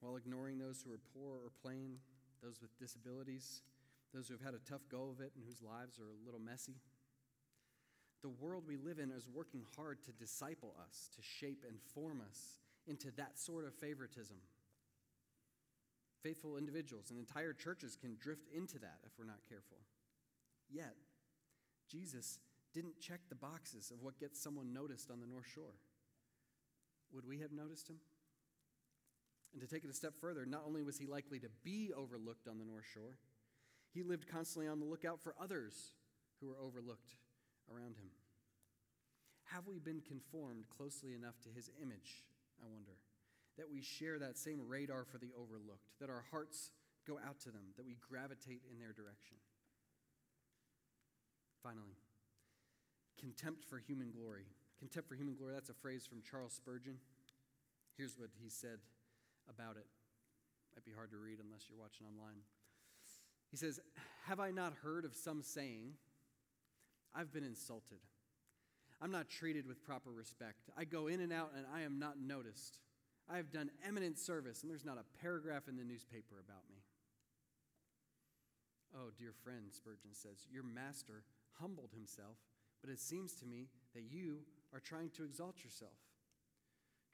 while 0.00 0.16
ignoring 0.16 0.58
those 0.58 0.82
who 0.84 0.92
are 0.92 1.00
poor 1.14 1.36
or 1.36 1.50
plain, 1.62 1.96
those 2.42 2.60
with 2.60 2.76
disabilities, 2.78 3.62
those 4.12 4.28
who 4.28 4.34
have 4.34 4.44
had 4.44 4.54
a 4.54 4.70
tough 4.70 4.82
go 4.90 5.08
of 5.08 5.24
it 5.24 5.32
and 5.34 5.44
whose 5.46 5.62
lives 5.62 5.98
are 5.98 6.12
a 6.12 6.24
little 6.26 6.40
messy. 6.40 6.76
The 8.20 8.28
world 8.28 8.64
we 8.68 8.76
live 8.76 8.98
in 8.98 9.10
is 9.10 9.28
working 9.32 9.64
hard 9.76 10.04
to 10.04 10.12
disciple 10.12 10.74
us, 10.86 11.08
to 11.16 11.22
shape 11.22 11.64
and 11.66 11.80
form 11.94 12.20
us 12.28 12.58
into 12.86 13.10
that 13.16 13.38
sort 13.38 13.64
of 13.64 13.74
favoritism. 13.74 14.36
Faithful 16.22 16.56
individuals 16.56 17.10
and 17.10 17.18
entire 17.18 17.52
churches 17.52 17.96
can 17.96 18.16
drift 18.20 18.48
into 18.54 18.78
that 18.78 18.98
if 19.04 19.12
we're 19.18 19.24
not 19.24 19.40
careful. 19.48 19.78
Yet, 20.70 20.94
Jesus 21.90 22.38
didn't 22.72 23.00
check 23.00 23.20
the 23.28 23.34
boxes 23.34 23.90
of 23.90 24.02
what 24.02 24.20
gets 24.20 24.40
someone 24.40 24.72
noticed 24.72 25.10
on 25.10 25.20
the 25.20 25.26
North 25.26 25.48
Shore. 25.52 25.74
Would 27.12 27.26
we 27.26 27.40
have 27.40 27.52
noticed 27.52 27.88
him? 27.88 27.96
And 29.52 29.60
to 29.60 29.68
take 29.68 29.84
it 29.84 29.90
a 29.90 29.94
step 29.94 30.14
further, 30.20 30.46
not 30.46 30.62
only 30.66 30.82
was 30.82 30.96
he 30.96 31.06
likely 31.06 31.38
to 31.40 31.48
be 31.62 31.92
overlooked 31.94 32.48
on 32.48 32.58
the 32.58 32.64
North 32.64 32.86
Shore, 32.94 33.18
he 33.92 34.02
lived 34.02 34.28
constantly 34.28 34.68
on 34.68 34.80
the 34.80 34.86
lookout 34.86 35.20
for 35.20 35.34
others 35.40 35.92
who 36.40 36.46
were 36.46 36.56
overlooked 36.56 37.16
around 37.70 37.96
him? 37.96 38.08
Have 39.52 39.66
we 39.66 39.78
been 39.78 40.00
conformed 40.00 40.64
closely 40.74 41.12
enough 41.12 41.38
to 41.42 41.50
his 41.54 41.68
image, 41.82 42.24
I 42.62 42.66
wonder, 42.72 42.96
that 43.58 43.70
we 43.70 43.82
share 43.82 44.18
that 44.18 44.38
same 44.38 44.60
radar 44.66 45.04
for 45.04 45.18
the 45.18 45.30
overlooked, 45.36 45.92
that 46.00 46.10
our 46.10 46.24
hearts 46.30 46.70
go 47.06 47.18
out 47.26 47.40
to 47.40 47.50
them, 47.50 47.74
that 47.76 47.86
we 47.86 47.96
gravitate 48.00 48.62
in 48.70 48.78
their 48.78 48.92
direction? 48.92 49.36
Finally, 51.62 51.96
contempt 53.18 53.64
for 53.64 53.78
human 53.78 54.10
glory. 54.10 54.46
Contempt 54.78 55.08
for 55.08 55.14
human 55.14 55.34
glory, 55.34 55.52
that's 55.54 55.70
a 55.70 55.74
phrase 55.74 56.06
from 56.06 56.22
Charles 56.28 56.54
Spurgeon. 56.54 56.96
Here's 57.96 58.18
what 58.18 58.30
he 58.42 58.48
said 58.48 58.78
about 59.48 59.76
it. 59.76 59.86
Might 60.74 60.84
be 60.84 60.92
hard 60.92 61.10
to 61.10 61.18
read 61.18 61.38
unless 61.44 61.66
you're 61.68 61.78
watching 61.78 62.06
online. 62.06 62.40
He 63.50 63.56
says, 63.56 63.78
Have 64.24 64.40
I 64.40 64.50
not 64.50 64.72
heard 64.82 65.04
of 65.04 65.14
some 65.14 65.42
saying, 65.42 65.92
I've 67.14 67.32
been 67.32 67.44
insulted. 67.44 67.98
I'm 69.00 69.10
not 69.10 69.28
treated 69.28 69.66
with 69.66 69.84
proper 69.84 70.10
respect. 70.10 70.70
I 70.76 70.84
go 70.84 71.08
in 71.08 71.20
and 71.20 71.32
out 71.32 71.50
and 71.56 71.66
I 71.74 71.82
am 71.82 71.98
not 71.98 72.20
noticed. 72.20 72.78
I 73.32 73.38
have 73.38 73.50
done 73.50 73.70
eminent 73.86 74.18
service 74.18 74.62
and 74.62 74.70
there's 74.70 74.84
not 74.84 74.98
a 74.98 75.22
paragraph 75.22 75.66
in 75.66 75.76
the 75.76 75.84
newspaper 75.84 76.36
about 76.38 76.68
me. 76.68 76.82
Oh, 78.94 79.08
dear 79.18 79.32
friend, 79.42 79.70
Spurgeon 79.70 80.12
says, 80.12 80.46
your 80.52 80.64
master 80.64 81.24
humbled 81.58 81.92
himself, 81.94 82.36
but 82.82 82.90
it 82.90 83.00
seems 83.00 83.32
to 83.36 83.46
me 83.46 83.68
that 83.94 84.02
you 84.10 84.40
are 84.74 84.80
trying 84.80 85.08
to 85.10 85.24
exalt 85.24 85.64
yourself. 85.64 85.96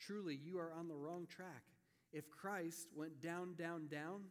Truly, 0.00 0.34
you 0.34 0.58
are 0.58 0.72
on 0.72 0.88
the 0.88 0.96
wrong 0.96 1.26
track. 1.28 1.62
If 2.12 2.30
Christ 2.30 2.88
went 2.96 3.20
down, 3.22 3.54
down, 3.54 3.86
down, 3.86 4.22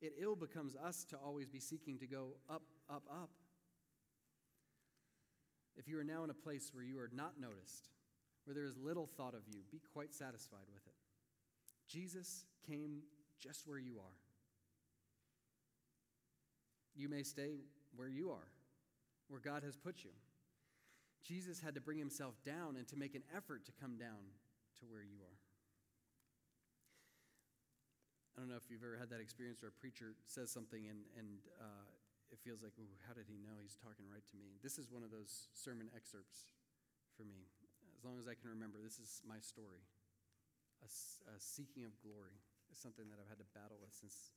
it 0.00 0.14
ill 0.20 0.34
becomes 0.34 0.74
us 0.74 1.04
to 1.10 1.16
always 1.16 1.48
be 1.48 1.60
seeking 1.60 1.96
to 1.98 2.06
go 2.08 2.34
up, 2.50 2.62
up, 2.90 3.04
up. 3.08 3.30
If 5.76 5.86
you 5.86 5.98
are 6.00 6.04
now 6.04 6.24
in 6.24 6.30
a 6.30 6.34
place 6.34 6.70
where 6.72 6.84
you 6.84 6.98
are 6.98 7.10
not 7.14 7.34
noticed, 7.40 7.90
where 8.44 8.54
there 8.54 8.64
is 8.64 8.76
little 8.76 9.08
thought 9.16 9.34
of 9.34 9.42
you, 9.46 9.60
be 9.70 9.80
quite 9.92 10.12
satisfied 10.12 10.66
with 10.72 10.86
it. 10.86 10.93
Jesus 11.88 12.44
came 12.66 13.02
just 13.40 13.66
where 13.66 13.78
you 13.78 13.96
are. 13.98 14.16
You 16.96 17.08
may 17.08 17.22
stay 17.22 17.60
where 17.96 18.08
you 18.08 18.30
are, 18.30 18.48
where 19.28 19.40
God 19.40 19.62
has 19.64 19.76
put 19.76 20.04
you. 20.04 20.10
Jesus 21.24 21.60
had 21.60 21.74
to 21.74 21.80
bring 21.80 21.98
himself 21.98 22.34
down 22.44 22.76
and 22.76 22.86
to 22.88 22.96
make 22.96 23.14
an 23.14 23.22
effort 23.34 23.64
to 23.66 23.72
come 23.80 23.96
down 23.96 24.32
to 24.80 24.86
where 24.86 25.02
you 25.02 25.18
are. 25.24 25.38
I 28.36 28.42
don't 28.42 28.50
know 28.50 28.58
if 28.58 28.66
you've 28.66 28.82
ever 28.82 28.98
had 28.98 29.10
that 29.14 29.22
experience 29.22 29.62
where 29.62 29.70
a 29.70 29.78
preacher 29.80 30.18
says 30.26 30.50
something 30.50 30.90
and, 30.90 31.06
and 31.14 31.38
uh, 31.54 31.86
it 32.34 32.42
feels 32.42 32.62
like, 32.66 32.74
ooh, 32.82 32.94
how 33.06 33.14
did 33.14 33.30
he 33.30 33.38
know? 33.38 33.62
He's 33.62 33.78
talking 33.78 34.10
right 34.10 34.26
to 34.26 34.36
me. 34.36 34.58
This 34.58 34.74
is 34.74 34.90
one 34.90 35.06
of 35.06 35.14
those 35.14 35.48
sermon 35.54 35.86
excerpts 35.94 36.50
for 37.14 37.22
me. 37.22 37.46
As 37.94 38.02
long 38.02 38.18
as 38.18 38.26
I 38.26 38.34
can 38.34 38.50
remember, 38.50 38.82
this 38.82 38.98
is 38.98 39.22
my 39.22 39.38
story 39.38 39.86
a, 40.84 40.90
a 41.32 41.36
seeking 41.40 41.88
of 41.88 41.96
glory 42.04 42.36
is 42.68 42.76
something 42.76 43.08
that 43.08 43.16
I've 43.16 43.28
had 43.32 43.40
to 43.40 43.48
battle 43.56 43.80
with 43.80 43.96
since 43.96 44.30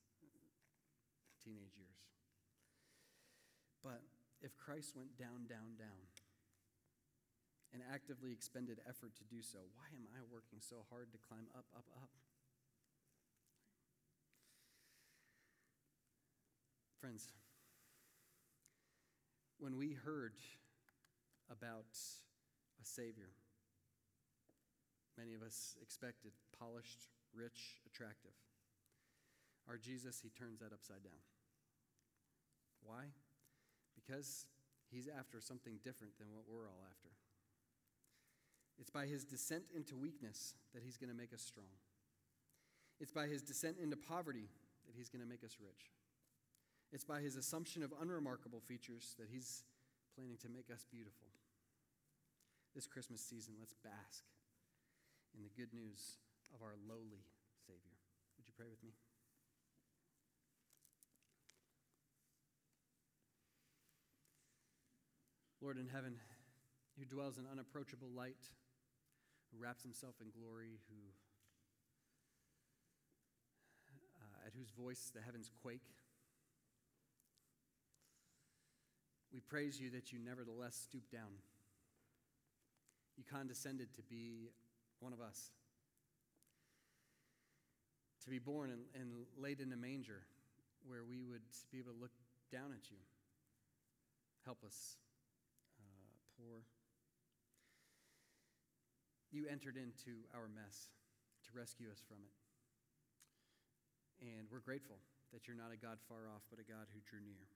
teenage 1.44 1.76
years. 1.76 2.00
But 3.84 4.02
if 4.42 4.56
Christ 4.58 4.96
went 4.96 5.20
down, 5.20 5.46
down, 5.48 5.76
down, 5.78 6.08
and 7.74 7.84
actively 7.92 8.32
expended 8.32 8.80
effort 8.88 9.16
to 9.20 9.26
do 9.28 9.44
so, 9.44 9.60
why 9.76 9.92
am 9.92 10.08
I 10.16 10.24
working 10.32 10.64
so 10.64 10.88
hard 10.90 11.12
to 11.12 11.20
climb 11.28 11.52
up, 11.54 11.68
up, 11.76 11.86
up? 12.00 12.10
Friends, 17.00 17.30
when 19.60 19.78
we 19.78 19.94
heard 19.94 20.34
about 21.52 21.94
a 22.82 22.86
Savior, 22.86 23.30
many 25.18 25.34
of 25.34 25.42
us 25.42 25.76
expected 25.82 26.32
polished, 26.58 27.10
rich, 27.34 27.82
attractive. 27.86 28.34
Our 29.68 29.78
Jesus, 29.78 30.22
he 30.22 30.30
turns 30.30 30.60
that 30.60 30.72
upside 30.72 31.04
down. 31.04 31.20
Why? 32.84 33.12
Because 33.96 34.46
he's 34.90 35.08
after 35.08 35.42
something 35.42 35.80
different 35.84 36.18
than 36.18 36.32
what 36.32 36.44
we're 36.48 36.70
all 36.70 36.86
after. 36.90 37.10
It's 38.80 38.90
by 38.90 39.08
his 39.08 39.26
descent 39.26 39.64
into 39.76 39.98
weakness 39.98 40.54
that 40.74 40.84
he's 40.84 40.98
going 40.98 41.10
to 41.10 41.18
make 41.18 41.34
us 41.34 41.42
strong. 41.42 41.74
It's 43.02 43.12
by 43.12 43.28
his 43.28 43.42
descent 43.42 43.78
into 43.82 43.98
poverty 43.98 44.50
that 44.86 44.96
he's 44.96 45.10
going 45.10 45.22
to 45.22 45.30
make 45.30 45.44
us 45.44 45.58
rich. 45.60 45.92
It's 46.94 47.04
by 47.04 47.20
his 47.20 47.36
assumption 47.36 47.84
of 47.84 47.94
unremarkable 48.02 48.62
features 48.62 49.16
that 49.20 49.28
he's 49.32 49.64
planning 50.16 50.38
to 50.42 50.50
make 50.50 50.72
us 50.72 50.86
beautiful. 50.90 51.28
This 52.74 52.88
Christmas 52.88 53.22
season, 53.22 53.56
let's 53.60 53.74
bask 53.84 54.24
in 55.38 55.44
the 55.46 55.54
good 55.54 55.70
news 55.70 56.18
of 56.50 56.66
our 56.66 56.74
lowly 56.90 57.22
Savior. 57.62 57.94
Would 58.38 58.48
you 58.50 58.54
pray 58.58 58.66
with 58.66 58.82
me? 58.82 58.90
Lord 65.62 65.78
in 65.78 65.88
heaven, 65.88 66.18
who 66.98 67.06
dwells 67.06 67.38
in 67.38 67.46
unapproachable 67.46 68.10
light, 68.16 68.50
who 69.52 69.62
wraps 69.62 69.84
himself 69.84 70.16
in 70.22 70.28
glory, 70.34 70.82
who 70.90 70.98
uh, 74.22 74.48
at 74.48 74.54
whose 74.58 74.72
voice 74.72 75.12
the 75.14 75.22
heavens 75.22 75.52
quake. 75.62 75.86
We 79.34 79.42
praise 79.42 79.80
you 79.80 79.92
that 79.92 80.12
you 80.12 80.20
nevertheless 80.20 80.76
stooped 80.76 81.12
down. 81.12 81.42
You 83.18 83.24
condescended 83.30 83.94
to 83.96 84.02
be 84.04 84.52
one 85.00 85.14
of 85.14 85.22
us, 85.22 85.52
to 88.24 88.30
be 88.30 88.40
born 88.40 88.72
and, 88.72 88.84
and 88.94 89.26
laid 89.38 89.62
in 89.62 89.72
a 89.72 89.78
manger 89.78 90.28
where 90.86 91.04
we 91.04 91.24
would 91.24 91.48
be 91.72 91.80
able 91.80 91.94
to 91.94 92.00
look 92.00 92.12
down 92.52 92.76
at 92.76 92.92
you, 92.92 93.00
helpless, 94.44 94.98
uh, 95.80 96.12
poor. 96.36 96.64
You 99.32 99.48
entered 99.52 99.76
into 99.76 100.24
our 100.36 100.48
mess 100.48 100.92
to 101.48 101.50
rescue 101.56 101.88
us 101.92 102.04
from 102.04 102.18
it. 102.24 102.36
And 104.24 104.48
we're 104.52 104.64
grateful 104.64 104.98
that 105.32 105.48
you're 105.48 105.60
not 105.60 105.72
a 105.72 105.80
God 105.80 106.00
far 106.08 106.28
off, 106.32 106.42
but 106.50 106.60
a 106.60 106.68
God 106.68 106.88
who 106.92 107.00
drew 107.04 107.22
near. 107.22 107.48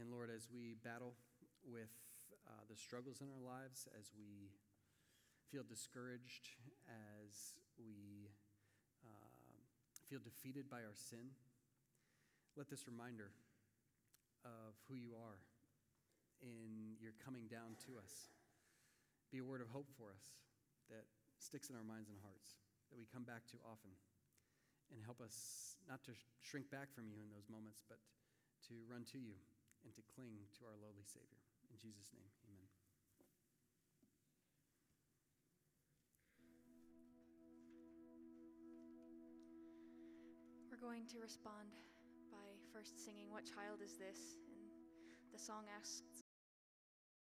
And 0.00 0.08
Lord, 0.08 0.32
as 0.32 0.48
we 0.48 0.76
battle 0.80 1.12
with 1.64 1.92
uh, 2.48 2.64
the 2.68 2.76
struggles 2.76 3.20
in 3.20 3.28
our 3.28 3.44
lives, 3.44 3.88
as 3.98 4.08
we 4.16 4.52
feel 5.52 5.68
discouraged, 5.68 6.56
as 6.88 7.60
we 7.76 8.32
uh, 9.04 9.60
feel 10.08 10.24
defeated 10.24 10.64
by 10.72 10.80
our 10.80 10.96
sin, 10.96 11.28
let 12.56 12.72
this 12.72 12.88
reminder 12.88 13.28
of 14.48 14.72
who 14.88 14.96
you 14.96 15.12
are 15.12 15.36
in 16.40 16.96
your 17.04 17.12
coming 17.20 17.44
down 17.52 17.76
to 17.84 18.00
us 18.00 18.32
be 19.28 19.44
a 19.44 19.46
word 19.46 19.60
of 19.60 19.68
hope 19.68 19.92
for 19.92 20.08
us 20.08 20.32
that 20.88 21.04
sticks 21.36 21.68
in 21.68 21.76
our 21.76 21.84
minds 21.84 22.08
and 22.08 22.16
hearts, 22.24 22.56
that 22.88 22.96
we 22.96 23.04
come 23.12 23.28
back 23.28 23.44
to 23.52 23.60
often, 23.68 23.92
and 24.88 25.04
help 25.04 25.20
us 25.20 25.76
not 25.84 26.00
to 26.08 26.16
shrink 26.40 26.64
back 26.72 26.88
from 26.96 27.12
you 27.12 27.20
in 27.20 27.28
those 27.28 27.52
moments, 27.52 27.84
but 27.92 28.00
to 28.64 28.72
run 28.88 29.04
to 29.12 29.20
you 29.20 29.36
and 29.84 29.92
to 29.92 30.02
cling 30.16 30.32
to 30.56 30.64
our 30.64 30.76
lowly 30.80 31.04
Savior. 31.04 31.44
In 31.68 31.76
Jesus' 31.76 32.08
name, 32.16 32.28
going 40.82 41.06
to 41.06 41.22
respond 41.22 41.70
by 42.32 42.42
first 42.74 42.98
singing, 43.04 43.30
What 43.30 43.46
Child 43.46 43.78
Is 43.86 43.94
This? 44.02 44.34
And 44.50 44.66
the 45.30 45.38
song 45.38 45.62
asks 45.78 46.21